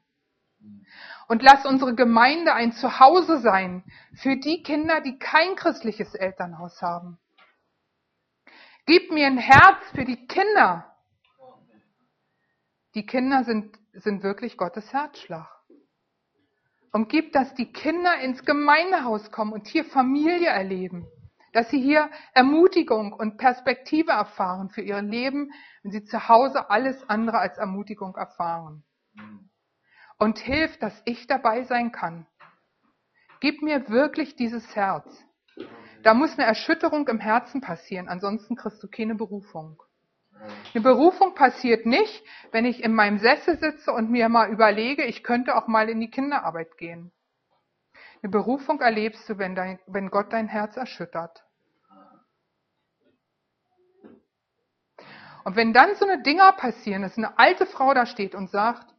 [1.27, 3.83] Und lass unsere Gemeinde ein Zuhause sein
[4.15, 7.19] für die Kinder, die kein christliches Elternhaus haben.
[8.87, 10.95] Gib mir ein Herz für die Kinder.
[12.95, 15.49] Die Kinder sind sind wirklich Gottes Herzschlag.
[16.93, 21.07] Und gib, dass die Kinder ins Gemeindehaus kommen und hier Familie erleben.
[21.55, 25.53] Dass sie hier Ermutigung und Perspektive erfahren für ihr Leben,
[25.83, 28.83] wenn sie zu Hause alles andere als Ermutigung erfahren.
[30.19, 32.27] Und hilf, dass ich dabei sein kann.
[33.39, 35.07] Gib mir wirklich dieses Herz.
[36.03, 39.81] Da muss eine Erschütterung im Herzen passieren, ansonsten kriegst du keine Berufung.
[40.75, 45.23] Eine Berufung passiert nicht, wenn ich in meinem Sessel sitze und mir mal überlege, ich
[45.23, 47.13] könnte auch mal in die Kinderarbeit gehen.
[48.25, 51.45] Eine Berufung erlebst du, wenn, dein, wenn Gott dein Herz erschüttert.
[55.45, 58.95] Und wenn dann so eine Dinger passieren, dass eine alte Frau da steht und sagt,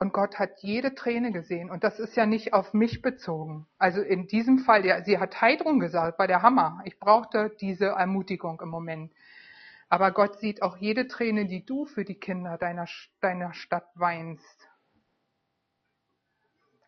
[0.00, 1.70] und Gott hat jede Träne gesehen.
[1.70, 3.68] Und das ist ja nicht auf mich bezogen.
[3.78, 6.80] Also in diesem Fall, ja, sie hat Heidrun gesagt, bei der Hammer.
[6.86, 9.12] Ich brauchte diese Ermutigung im Moment.
[9.88, 12.86] Aber Gott sieht auch jede Träne, die du für die Kinder deiner,
[13.20, 14.65] deiner Stadt weinst.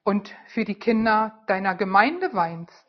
[0.08, 2.86] Und für die Kinder deiner Gemeinde weinst.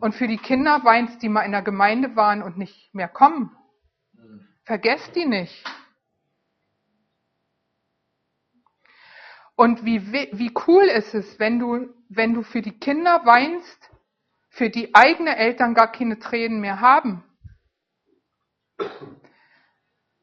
[0.00, 3.54] Und für die Kinder weinst, die mal in der Gemeinde waren und nicht mehr kommen.
[4.64, 5.62] Vergesst die nicht.
[9.56, 13.90] Und wie, wie cool ist es, wenn du, wenn du für die Kinder weinst,
[14.48, 17.24] für die eigene Eltern gar keine Tränen mehr haben.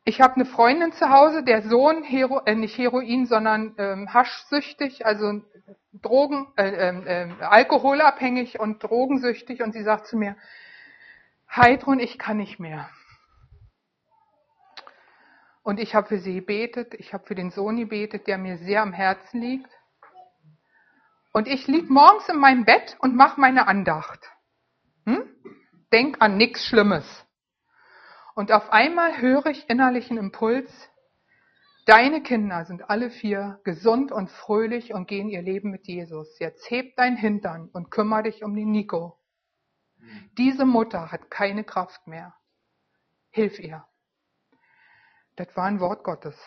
[0.08, 5.04] Ich habe eine Freundin zu Hause, der Sohn, Hero, äh, nicht Heroin, sondern ähm, Haschsüchtig,
[5.04, 5.42] also
[5.94, 9.64] Drogen, äh, äh, alkoholabhängig und drogensüchtig.
[9.64, 10.38] Und sie sagt zu mir,
[11.50, 12.88] Heidrun, ich kann nicht mehr.
[15.64, 18.84] Und ich habe für sie gebetet, ich habe für den Sohn gebetet, der mir sehr
[18.84, 19.72] am Herzen liegt.
[21.34, 24.30] Und ich lieg morgens in meinem Bett und mache meine Andacht.
[25.08, 25.24] Hm?
[25.92, 27.25] Denk an nichts Schlimmes.
[28.36, 30.70] Und auf einmal höre ich innerlichen Impuls,
[31.86, 36.38] deine Kinder sind alle vier gesund und fröhlich und gehen ihr Leben mit Jesus.
[36.40, 39.18] Jetzt heb dein Hintern und kümmere dich um den Nico.
[40.38, 42.36] Diese Mutter hat keine Kraft mehr.
[43.32, 43.86] Hilf ihr.
[45.38, 46.38] Das war ein Wort Gottes.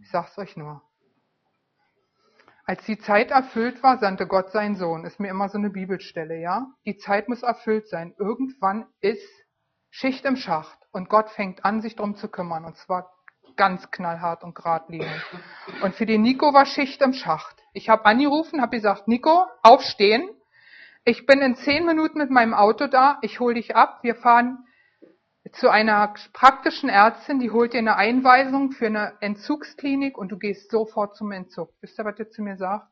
[0.00, 0.80] Ich sag's euch nur.
[2.64, 5.04] Als die Zeit erfüllt war, sandte Gott seinen Sohn.
[5.04, 6.68] Ist mir immer so eine Bibelstelle, ja?
[6.86, 8.14] Die Zeit muss erfüllt sein.
[8.16, 9.28] Irgendwann ist
[9.94, 12.64] Schicht im Schacht und Gott fängt an, sich darum zu kümmern.
[12.64, 13.12] Und zwar
[13.56, 15.10] ganz knallhart und geradlinig.
[15.82, 17.62] Und für den Nico war Schicht im Schacht.
[17.74, 20.30] Ich habe angerufen, habe gesagt, Nico, aufstehen.
[21.04, 23.18] Ich bin in zehn Minuten mit meinem Auto da.
[23.20, 23.98] Ich hole dich ab.
[24.02, 24.64] Wir fahren
[25.52, 30.70] zu einer praktischen Ärztin, die holt dir eine Einweisung für eine Entzugsklinik und du gehst
[30.70, 31.70] sofort zum Entzug.
[31.82, 32.88] Wisst ihr, was der zu mir sagt?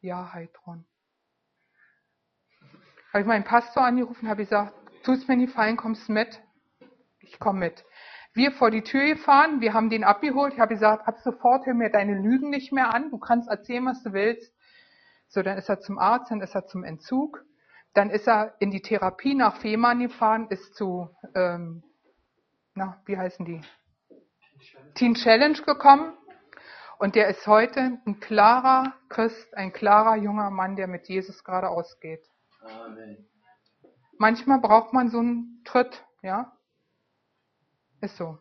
[0.00, 0.84] Ja, Heidron.
[3.12, 4.72] Habe ich meinen Pastor angerufen, habe gesagt,
[5.02, 6.40] tut's mir nicht fallen, kommst mit?
[7.20, 7.84] Ich komme mit.
[8.32, 11.74] Wir vor die Tür gefahren, wir haben den abgeholt, ich habe gesagt, ab sofort hör
[11.74, 14.52] mir deine Lügen nicht mehr an, du kannst erzählen, was du willst.
[15.28, 17.44] So, dann ist er zum Arzt, dann ist er zum Entzug.
[17.94, 21.82] Dann ist er in die Therapie nach Fehmarn gefahren, ist zu, ähm,
[22.74, 23.60] na, wie heißen die?
[24.94, 26.12] Teen Challenge gekommen.
[26.98, 31.68] Und der ist heute ein klarer Christ, ein klarer junger Mann, der mit Jesus gerade
[31.68, 32.28] ausgeht.
[32.60, 33.29] Amen.
[34.20, 36.52] Manchmal braucht man so einen Tritt, ja?
[38.02, 38.36] Ist so.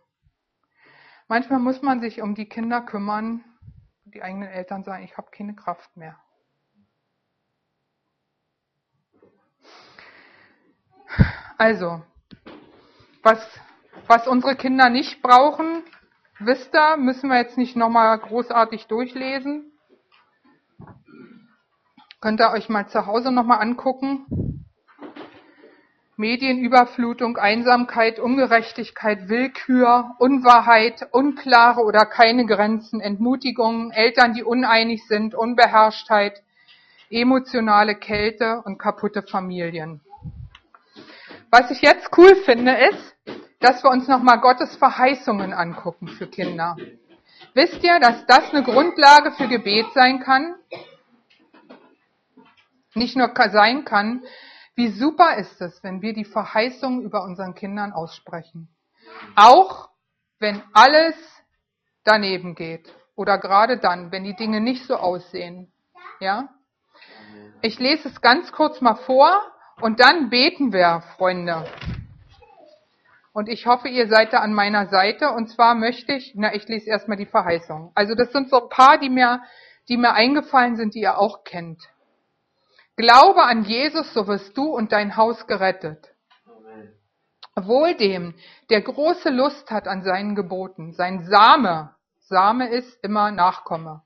[1.30, 3.46] Manchmal muss man sich um die Kinder kümmern.
[4.04, 6.20] Die eigenen Eltern sagen, ich habe keine Kraft mehr.
[11.58, 12.04] Also,
[13.24, 13.40] was,
[14.08, 15.82] was unsere Kinder nicht brauchen,
[16.40, 19.72] wisst ihr, müssen wir jetzt nicht nochmal großartig durchlesen.
[22.20, 24.59] Könnt ihr euch mal zu Hause nochmal angucken.
[26.20, 36.44] Medienüberflutung, Einsamkeit, Ungerechtigkeit, Willkür, Unwahrheit, unklare oder keine Grenzen, Entmutigungen, Eltern, die uneinig sind, Unbeherrschtheit,
[37.10, 40.02] emotionale Kälte und kaputte Familien.
[41.52, 43.16] Was ich jetzt cool finde, ist,
[43.62, 46.76] dass wir uns nochmal Gottes Verheißungen angucken für Kinder.
[47.54, 50.56] Wisst ihr, dass das eine Grundlage für Gebet sein kann?
[52.94, 54.22] Nicht nur sein kann,
[54.80, 58.70] wie super ist es, wenn wir die Verheißungen über unseren Kindern aussprechen.
[59.36, 59.90] Auch
[60.40, 61.16] wenn alles
[62.06, 65.70] daneben geht oder gerade dann, wenn die Dinge nicht so aussehen.
[66.22, 66.48] Ja?
[67.62, 69.42] Ich lese es ganz kurz mal vor
[69.82, 71.66] und dann beten wir, Freunde.
[73.34, 75.32] Und ich hoffe, ihr seid da an meiner Seite.
[75.32, 77.92] Und zwar möchte ich, na, ich lese erstmal die Verheißung.
[77.96, 79.42] Also das sind so ein paar, die mir,
[79.90, 81.82] die mir eingefallen sind, die ihr auch kennt.
[83.00, 86.14] Glaube an Jesus, so wirst du und dein Haus gerettet.
[87.56, 88.36] Wohl dem,
[88.70, 90.92] der große Lust hat an seinen Geboten.
[90.92, 94.04] Sein Same, Same ist immer Nachkomme,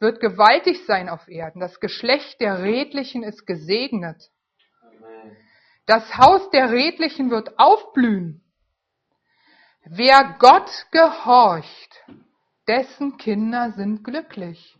[0.00, 1.60] wird gewaltig sein auf Erden.
[1.60, 4.30] Das Geschlecht der Redlichen ist gesegnet.
[5.86, 8.44] Das Haus der Redlichen wird aufblühen.
[9.86, 12.04] Wer Gott gehorcht,
[12.68, 14.76] dessen Kinder sind glücklich.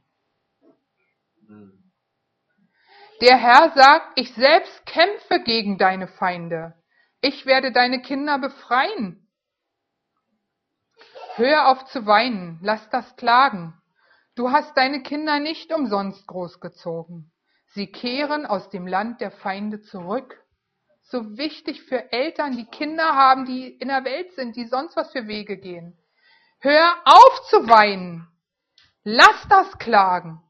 [3.21, 6.75] Der Herr sagt, ich selbst kämpfe gegen deine Feinde.
[7.21, 9.29] Ich werde deine Kinder befreien.
[11.35, 13.75] Hör auf zu weinen, lass das klagen.
[14.35, 17.33] Du hast deine Kinder nicht umsonst großgezogen.
[17.69, 20.43] Sie kehren aus dem Land der Feinde zurück
[21.09, 25.13] so wichtig für Eltern, die Kinder haben, die in der Welt sind, die sonst was
[25.13, 25.97] für Wege gehen.
[26.59, 28.27] Hör auf zu weinen.
[29.05, 30.43] Lass das klagen.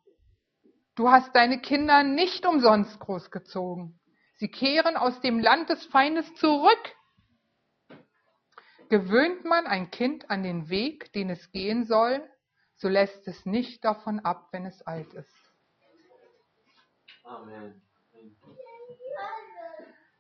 [0.97, 4.01] Du hast deine Kinder nicht umsonst großgezogen.
[4.37, 6.97] Sie kehren aus dem Land des Feindes zurück.
[8.89, 12.27] Gewöhnt man ein Kind an den Weg, den es gehen soll,
[12.77, 15.35] so lässt es nicht davon ab, wenn es alt ist.
[17.25, 17.83] Amen.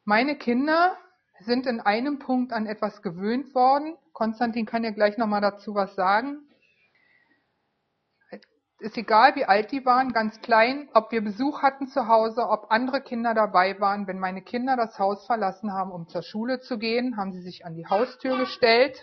[0.05, 0.97] Meine Kinder
[1.41, 3.97] sind in einem Punkt an etwas gewöhnt worden.
[4.13, 6.46] Konstantin kann ja gleich nochmal dazu was sagen.
[8.79, 12.71] Ist egal, wie alt die waren, ganz klein, ob wir Besuch hatten zu Hause, ob
[12.71, 14.07] andere Kinder dabei waren.
[14.07, 17.65] Wenn meine Kinder das Haus verlassen haben, um zur Schule zu gehen, haben sie sich
[17.65, 19.03] an die Haustür gestellt,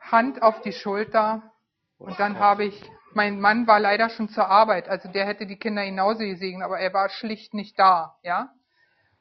[0.00, 1.52] Hand auf die Schulter
[1.98, 5.58] und dann habe ich mein Mann war leider schon zur Arbeit, also der hätte die
[5.58, 8.52] Kinder genauso gesegnet, aber er war schlicht nicht da, ja.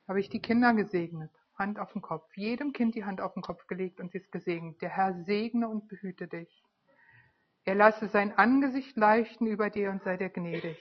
[0.07, 3.41] Habe ich die Kinder gesegnet, Hand auf den Kopf, jedem Kind die Hand auf den
[3.43, 4.81] Kopf gelegt und sie ist gesegnet.
[4.81, 6.63] Der Herr segne und behüte dich.
[7.69, 10.75] Er lasse sein Angesicht leuchten über dir und sei dir gnädig.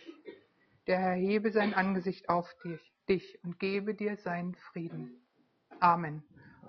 [0.86, 2.80] Der Herr hebe sein Angesicht auf dich,
[3.10, 5.20] dich und gebe dir seinen Frieden.
[5.80, 6.22] Amen.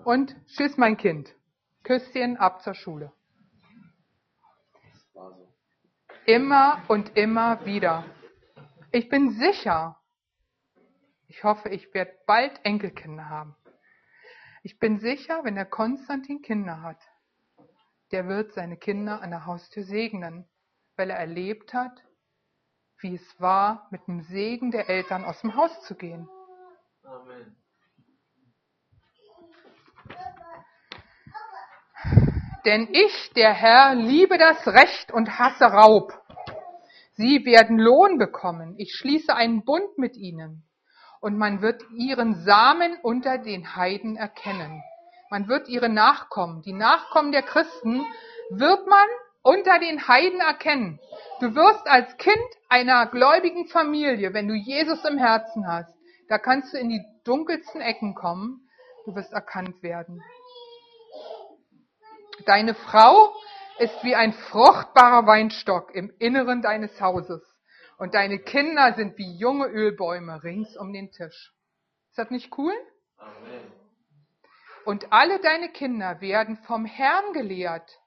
[0.04, 1.34] Und tschüss, mein Kind.
[1.84, 3.14] Küsschen ab zur Schule.
[6.26, 8.04] Immer und immer wieder.
[8.92, 9.98] Ich bin sicher,
[11.28, 13.56] ich hoffe, ich werde bald Enkelkinder haben.
[14.62, 17.00] Ich bin sicher, wenn der Konstantin Kinder hat,
[18.12, 20.48] der wird seine Kinder an der Haustür segnen,
[20.96, 22.02] weil er erlebt hat,
[23.00, 26.28] wie es war, mit dem Segen der Eltern aus dem Haus zu gehen.
[27.02, 27.56] Amen.
[32.64, 36.12] Denn ich, der Herr, liebe das Recht und hasse Raub.
[37.12, 38.74] Sie werden Lohn bekommen.
[38.78, 40.68] Ich schließe einen Bund mit ihnen.
[41.20, 44.82] Und man wird ihren Samen unter den Heiden erkennen.
[45.30, 48.04] Man wird ihre Nachkommen, die Nachkommen der Christen,
[48.50, 49.06] wird man
[49.42, 50.98] unter den Heiden erkennen.
[51.38, 52.36] Du wirst als Kind
[52.68, 55.94] einer gläubigen Familie, wenn du Jesus im Herzen hast,
[56.28, 58.68] da kannst du in die dunkelsten Ecken kommen,
[59.06, 60.20] du wirst erkannt werden.
[62.44, 63.32] Deine Frau
[63.78, 67.42] ist wie ein fruchtbarer Weinstock im Inneren deines Hauses
[67.98, 71.52] und deine Kinder sind wie junge Ölbäume rings um den Tisch.
[72.10, 72.74] Ist das nicht cool?
[73.16, 73.79] Amen.
[74.84, 78.00] Und alle deine Kinder werden vom Herrn gelehrt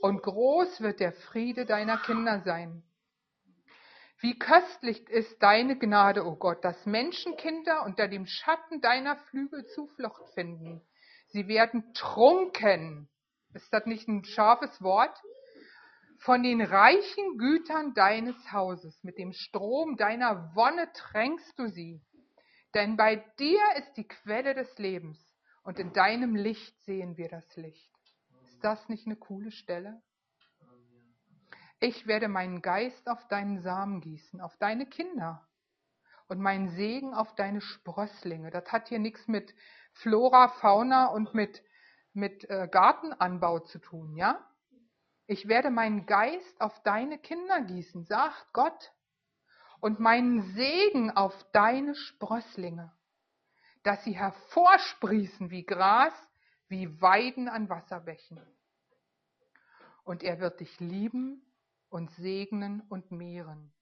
[0.00, 2.82] und groß wird der Friede deiner Kinder sein.
[4.20, 9.66] Wie köstlich ist deine Gnade, o oh Gott, dass Menschenkinder unter dem Schatten deiner Flügel
[9.66, 10.80] Zuflucht finden.
[11.28, 13.08] Sie werden trunken
[13.54, 15.16] ist das nicht ein scharfes Wort?
[16.18, 22.02] Von den reichen Gütern deines Hauses, mit dem Strom deiner Wonne tränkst du sie.
[22.74, 25.23] Denn bei dir ist die Quelle des Lebens
[25.64, 27.92] und in deinem Licht sehen wir das Licht.
[28.46, 30.00] Ist das nicht eine coole Stelle?
[31.80, 35.46] Ich werde meinen Geist auf deinen Samen gießen, auf deine Kinder
[36.28, 38.50] und meinen Segen auf deine Sprösslinge.
[38.50, 39.54] Das hat hier nichts mit
[39.92, 41.62] Flora, Fauna und mit
[42.14, 44.40] mit äh, Gartenanbau zu tun, ja?
[45.26, 48.92] Ich werde meinen Geist auf deine Kinder gießen, sagt Gott,
[49.80, 52.92] und meinen Segen auf deine Sprösslinge,
[53.84, 56.14] dass sie hervorsprießen wie Gras,
[56.68, 58.40] wie Weiden an Wasserbächen.
[60.02, 61.42] Und er wird dich lieben
[61.90, 63.72] und segnen und mehren.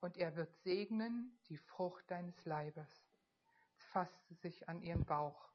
[0.00, 2.88] Und er wird segnen die Frucht deines Leibes.
[3.70, 5.48] Jetzt fasst sie sich an ihren Bauch.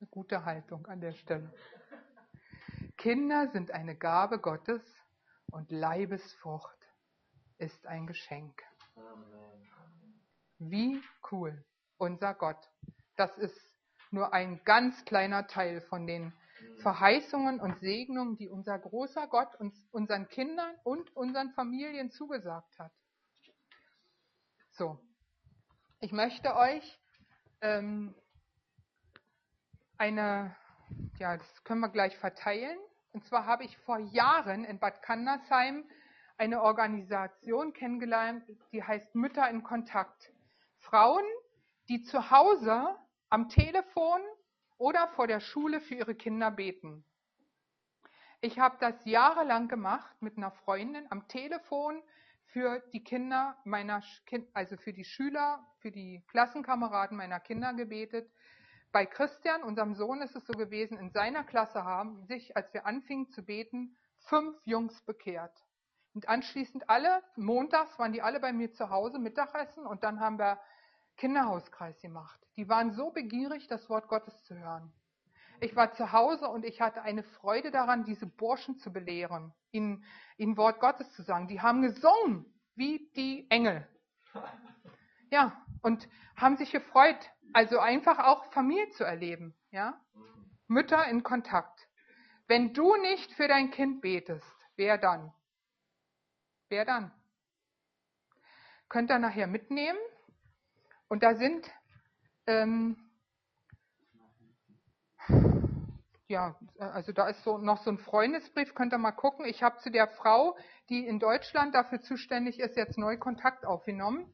[0.00, 1.52] Eine gute Haltung an der Stelle.
[2.98, 4.82] Kinder sind eine Gabe Gottes
[5.50, 6.76] und Leibesfrucht
[7.56, 8.62] ist ein Geschenk.
[10.58, 11.64] Wie cool,
[11.98, 12.58] unser Gott.
[13.16, 13.58] Das ist
[14.10, 16.32] nur ein ganz kleiner Teil von den
[16.82, 22.92] Verheißungen und Segnungen, die unser großer Gott uns, unseren Kindern und unseren Familien zugesagt hat.
[24.72, 24.98] So,
[26.00, 27.00] ich möchte euch
[27.60, 28.14] ähm,
[29.98, 30.56] eine,
[31.18, 32.78] ja, das können wir gleich verteilen.
[33.12, 35.84] Und zwar habe ich vor Jahren in Bad Kandersheim
[36.36, 40.32] eine Organisation kennengelernt, die heißt Mütter in Kontakt.
[40.80, 41.24] Frauen,
[41.88, 42.96] die zu Hause
[43.28, 44.20] am Telefon
[44.78, 47.04] oder vor der Schule für ihre Kinder beten.
[48.40, 52.02] Ich habe das jahrelang gemacht mit einer Freundin am Telefon
[52.46, 54.02] für die Kinder meiner,
[54.52, 58.30] also für die Schüler, für die Klassenkameraden meiner Kinder gebetet
[58.94, 62.86] bei Christian, unserem Sohn, ist es so gewesen, in seiner Klasse haben sich, als wir
[62.86, 65.66] anfingen zu beten, fünf Jungs bekehrt.
[66.14, 70.38] Und anschließend alle, montags waren die alle bei mir zu Hause Mittagessen und dann haben
[70.38, 70.60] wir
[71.16, 72.40] Kinderhauskreis gemacht.
[72.56, 74.92] Die waren so begierig, das Wort Gottes zu hören.
[75.60, 80.04] Ich war zu Hause und ich hatte eine Freude daran, diese Burschen zu belehren, ihnen,
[80.36, 81.48] ihnen Wort Gottes zu sagen.
[81.48, 83.86] Die haben gesungen wie die Engel.
[85.30, 87.18] Ja, und haben sich gefreut,
[87.52, 90.00] also einfach auch Familie zu erleben, ja?
[90.66, 91.88] Mütter in Kontakt.
[92.46, 94.46] Wenn du nicht für dein Kind betest,
[94.76, 95.32] wer dann?
[96.68, 97.12] Wer dann?
[98.88, 99.98] Könnt ihr nachher mitnehmen.
[101.14, 101.70] Und da sind,
[102.48, 102.96] ähm,
[106.26, 109.44] ja, also da ist so noch so ein Freundesbrief, könnt ihr mal gucken.
[109.44, 110.56] Ich habe zu der Frau,
[110.88, 114.28] die in Deutschland dafür zuständig ist, jetzt neu Kontakt aufgenommen.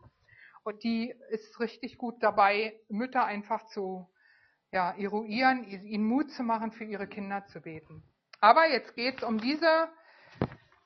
[0.63, 4.09] Und die ist richtig gut dabei, Mütter einfach zu
[4.73, 8.03] ja, eruieren, ihnen Mut zu machen, für ihre Kinder zu beten.
[8.41, 9.91] Aber jetzt geht es um diese,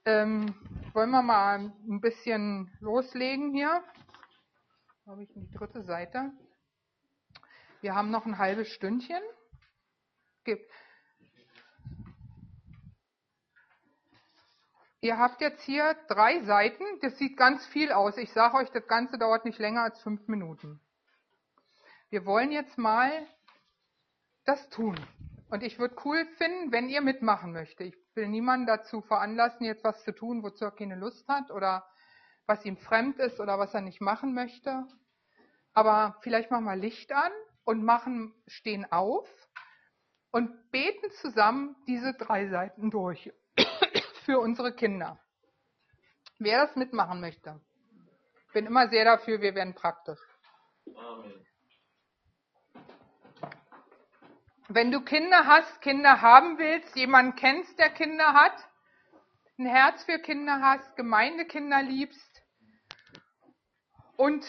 [0.06, 0.56] ähm,
[0.92, 3.84] wollen wir mal ein bisschen loslegen hier.
[5.06, 6.32] Habe ich die dritte Seite.
[7.82, 9.20] Wir haben noch ein halbes Stündchen.
[15.02, 18.16] Ihr habt jetzt hier drei Seiten, das sieht ganz viel aus.
[18.16, 20.80] Ich sage euch, das Ganze dauert nicht länger als fünf Minuten.
[22.08, 23.26] Wir wollen jetzt mal
[24.46, 24.98] das tun.
[25.50, 27.88] Und ich würde cool finden, wenn ihr mitmachen möchtet.
[27.88, 31.86] Ich will niemanden dazu veranlassen, jetzt was zu tun, wozu er keine Lust hat oder
[32.46, 34.86] was ihm fremd ist oder was er nicht machen möchte.
[35.72, 37.32] Aber vielleicht machen wir Licht an
[37.64, 39.28] und machen, stehen auf
[40.30, 43.32] und beten zusammen diese drei Seiten durch
[44.24, 45.18] für unsere Kinder.
[46.38, 47.60] Wer das mitmachen möchte.
[48.52, 50.20] Bin immer sehr dafür, wir werden praktisch.
[50.94, 51.44] Amen.
[54.68, 58.56] Wenn du Kinder hast, Kinder haben willst, jemanden kennst, der Kinder hat,
[59.58, 62.33] ein Herz für Kinder hast, Gemeindekinder liebst
[64.16, 64.44] und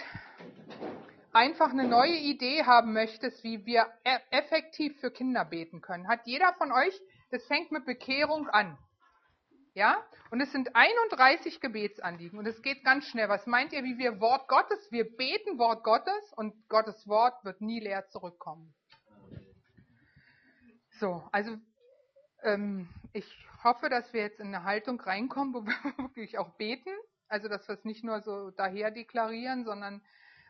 [1.34, 6.26] einfach eine neue Idee haben möchtest, wie wir e- effektiv für Kinder beten können, hat
[6.26, 7.00] jeder von euch,
[7.32, 8.78] das fängt mit Bekehrung an.
[9.74, 10.02] Ja?
[10.32, 13.28] Und es sind 31 Gebetsanliegen und es geht ganz schnell.
[13.28, 17.60] Was meint ihr, wie wir Wort Gottes, wir beten Wort Gottes und Gottes Wort wird
[17.60, 18.74] nie leer zurückkommen.
[21.00, 21.58] So, also
[22.44, 23.26] ähm, ich
[23.64, 26.92] hoffe, dass wir jetzt in eine Haltung reinkommen, wo wir wirklich auch beten.
[27.36, 30.02] Also, dass wir es nicht nur so daher deklarieren, sondern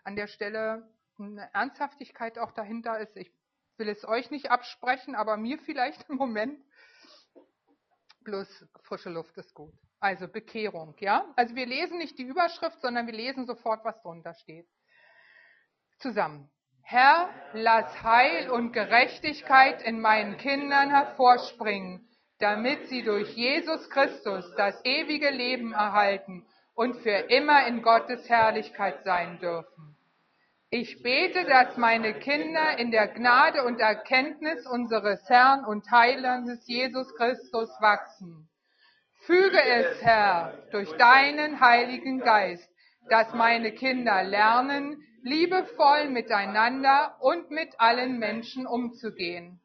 [0.03, 0.88] an der Stelle
[1.18, 3.18] eine Ernsthaftigkeit auch dahinter ist.
[3.18, 3.32] Ich
[3.78, 6.64] will es euch nicht absprechen, aber mir vielleicht im Moment.
[8.24, 9.74] Bloß frische Luft ist gut.
[9.99, 11.26] Also Bekehrung, ja?
[11.36, 14.68] Also wir lesen nicht die Überschrift, sondern wir lesen sofort, was drunter steht.
[15.98, 16.52] Zusammen.
[16.84, 22.07] Herr, lass Heil und Gerechtigkeit in meinen Kindern hervorspringen,
[22.38, 26.45] damit sie durch Jesus Christus das ewige Leben erhalten
[26.76, 29.95] und für immer in Gottes Herrlichkeit sein dürfen.
[30.69, 37.15] Ich bete, dass meine Kinder in der Gnade und Erkenntnis unseres Herrn und Heilandes Jesus
[37.15, 38.49] Christus wachsen.
[39.22, 42.69] Füge es, Herr, durch deinen Heiligen Geist,
[43.10, 49.61] dass meine Kinder lernen, liebevoll miteinander und mit allen Menschen umzugehen.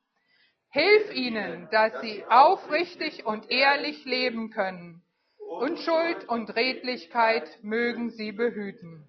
[0.70, 5.02] Hilf ihnen, dass sie aufrichtig und ehrlich leben können.
[5.50, 9.04] Unschuld und Redlichkeit mögen sie behüten.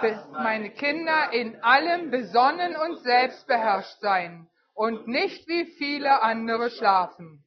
[0.00, 7.44] Be meine Kinder in allem besonnen und selbstbeherrscht sein und nicht wie viele andere schlafen.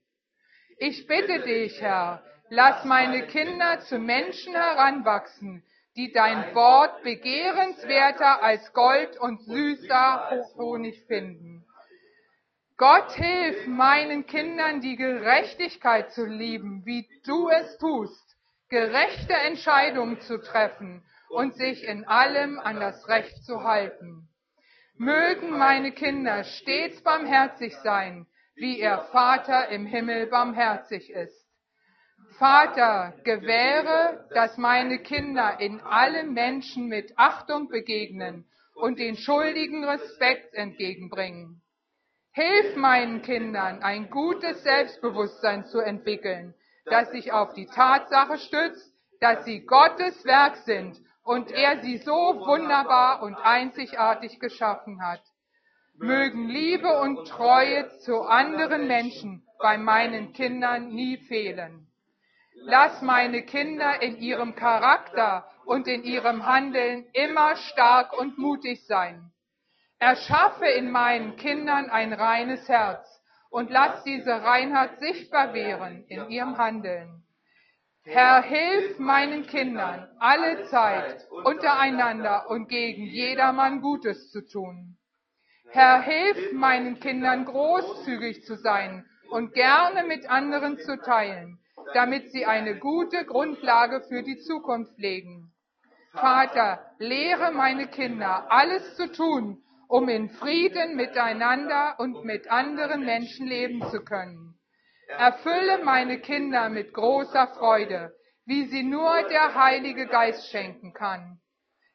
[0.78, 5.64] Ich bitte dich, Herr, lass meine Kinder zu Menschen heranwachsen,
[5.96, 11.55] die dein Wort begehrenswerter als Gold und süßer Honig finden.
[12.78, 18.36] Gott hilf meinen Kindern, die Gerechtigkeit zu lieben, wie du es tust,
[18.68, 24.28] gerechte Entscheidungen zu treffen und sich in allem an das Recht zu halten.
[24.98, 31.46] Mögen meine Kinder stets barmherzig sein, wie ihr Vater im Himmel barmherzig ist.
[32.38, 40.54] Vater, gewähre, dass meine Kinder in allen Menschen mit Achtung begegnen und den Schuldigen Respekt
[40.54, 41.62] entgegenbringen.
[42.36, 46.54] Hilf meinen Kindern, ein gutes Selbstbewusstsein zu entwickeln,
[46.84, 52.12] das sich auf die Tatsache stützt, dass sie Gottes Werk sind und er sie so
[52.12, 55.22] wunderbar und einzigartig geschaffen hat.
[55.94, 61.88] Mögen Liebe und Treue zu anderen Menschen bei meinen Kindern nie fehlen.
[62.56, 69.32] Lass meine Kinder in ihrem Charakter und in ihrem Handeln immer stark und mutig sein.
[70.00, 73.08] Erschaffe in meinen Kindern ein reines Herz
[73.50, 77.24] und lass diese Reinheit sichtbar werden in ihrem Handeln.
[78.04, 84.98] Herr, hilf meinen Kindern alle Zeit untereinander und gegen jedermann Gutes zu tun.
[85.72, 91.58] Herr, hilf meinen Kindern großzügig zu sein und gerne mit anderen zu teilen,
[91.94, 95.52] damit sie eine gute Grundlage für die Zukunft legen.
[96.12, 103.48] Vater, lehre meine Kinder, alles zu tun, um in Frieden miteinander und mit anderen Menschen
[103.48, 104.56] leben zu können.
[105.08, 111.40] Erfülle meine Kinder mit großer Freude, wie sie nur der Heilige Geist schenken kann.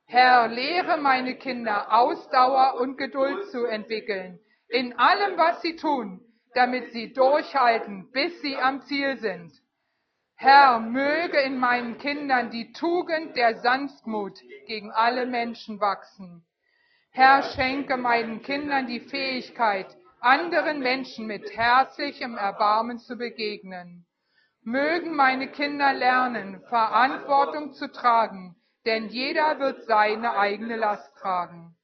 [0.06, 6.20] Herr, lehre meine Kinder Ausdauer und Geduld zu entwickeln, in allem, was sie tun,
[6.54, 9.52] damit sie durchhalten, bis sie am Ziel sind.
[10.36, 16.44] Herr, möge in meinen Kindern die Tugend der Sanftmut gegen alle Menschen wachsen.
[17.12, 24.06] Herr, schenke meinen Kindern die Fähigkeit, anderen Menschen mit herzlichem Erbarmen zu begegnen.
[24.62, 28.54] Mögen meine Kinder lernen, Verantwortung zu tragen,
[28.86, 31.76] denn jeder wird seine eigene Last tragen.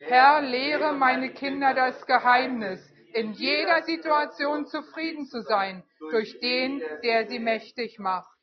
[0.00, 2.80] Herr, lehre meine Kinder das Geheimnis,
[3.12, 8.33] in jeder Situation zufrieden zu sein durch den, der sie mächtig macht.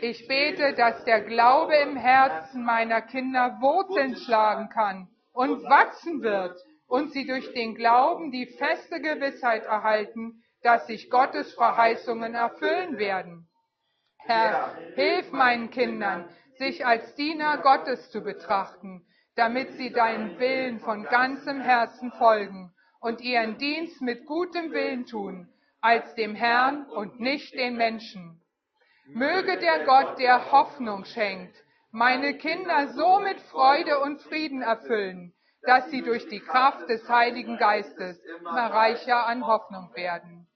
[0.00, 6.56] Ich bete, dass der Glaube im Herzen meiner Kinder Wurzeln schlagen kann und wachsen wird
[6.86, 13.48] und sie durch den Glauben die feste Gewissheit erhalten, dass sich Gottes Verheißungen erfüllen werden.
[14.18, 19.04] Herr, hilf meinen Kindern, sich als Diener Gottes zu betrachten,
[19.34, 25.48] damit sie deinen Willen von ganzem Herzen folgen und ihren Dienst mit gutem Willen tun,
[25.80, 28.40] als dem Herrn und nicht den Menschen.
[29.14, 31.56] Möge der Gott, der Hoffnung schenkt,
[31.90, 35.32] meine Kinder so mit Freude und Frieden erfüllen,
[35.62, 40.46] dass sie durch die Kraft des Heiligen Geistes immer reicher an Hoffnung werden.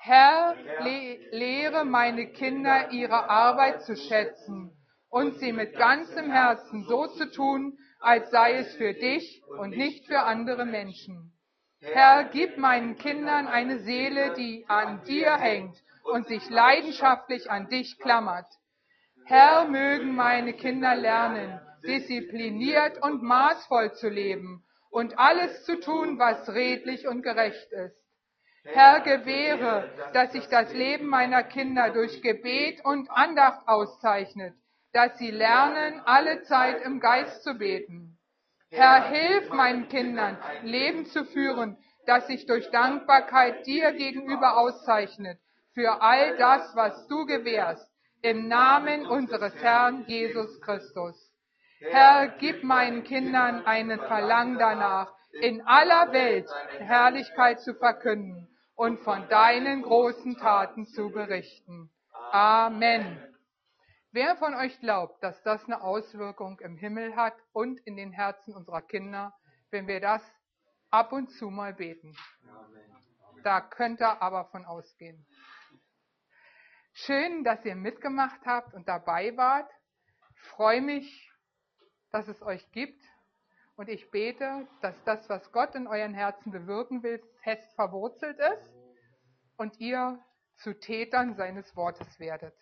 [0.00, 4.70] Herr, le lehre meine Kinder ihre Arbeit zu schätzen
[5.10, 10.06] und sie mit ganzem Herzen so zu tun, als sei es für dich und nicht
[10.06, 11.32] für andere Menschen.
[11.80, 17.98] Herr, gib meinen Kindern eine Seele, die an dir hängt und sich leidenschaftlich an dich
[17.98, 18.46] klammert.
[19.24, 26.48] Herr, mögen meine Kinder lernen, diszipliniert und maßvoll zu leben und alles zu tun, was
[26.48, 27.96] redlich und gerecht ist.
[28.64, 34.54] Herr, gewähre, dass sich das Leben meiner Kinder durch Gebet und Andacht auszeichnet,
[34.92, 38.18] dass sie lernen, alle Zeit im Geist zu beten.
[38.70, 45.38] Herr, hilf meinen Kindern, Leben zu führen, das sich durch Dankbarkeit dir gegenüber auszeichnet,
[45.78, 47.88] für all das, was du gewährst,
[48.20, 51.32] im Namen unseres Herrn Jesus Christus.
[51.78, 56.50] Herr, gib meinen Kindern einen Verlangen danach, in aller Welt
[56.80, 61.92] Herrlichkeit zu verkünden und von deinen großen Taten zu berichten.
[62.32, 63.16] Amen.
[64.10, 68.52] Wer von euch glaubt, dass das eine Auswirkung im Himmel hat und in den Herzen
[68.52, 69.32] unserer Kinder,
[69.70, 70.22] wenn wir das
[70.90, 72.16] ab und zu mal beten?
[73.44, 75.24] Da könnt ihr aber von ausgehen.
[77.02, 79.70] Schön, dass ihr mitgemacht habt und dabei wart.
[80.34, 81.32] Ich freue mich,
[82.10, 83.00] dass es euch gibt.
[83.76, 88.68] Und ich bete, dass das, was Gott in euren Herzen bewirken will, fest verwurzelt ist
[89.56, 90.18] und ihr
[90.56, 92.56] zu Tätern seines Wortes werdet.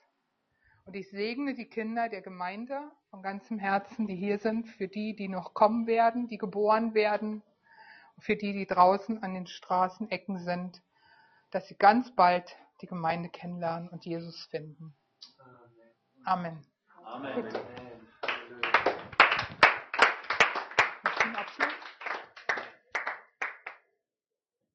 [0.85, 5.17] Und ich segne die Kinder der Gemeinde von ganzem Herzen, die hier sind, für die,
[5.17, 7.43] die noch kommen werden, die geboren werden,
[8.19, 10.83] für die, die draußen an den Straßenecken sind,
[11.51, 14.95] dass sie ganz bald die Gemeinde kennenlernen und Jesus finden.
[16.25, 16.65] Amen.
[17.05, 17.45] Amen.
[17.45, 17.86] Amen.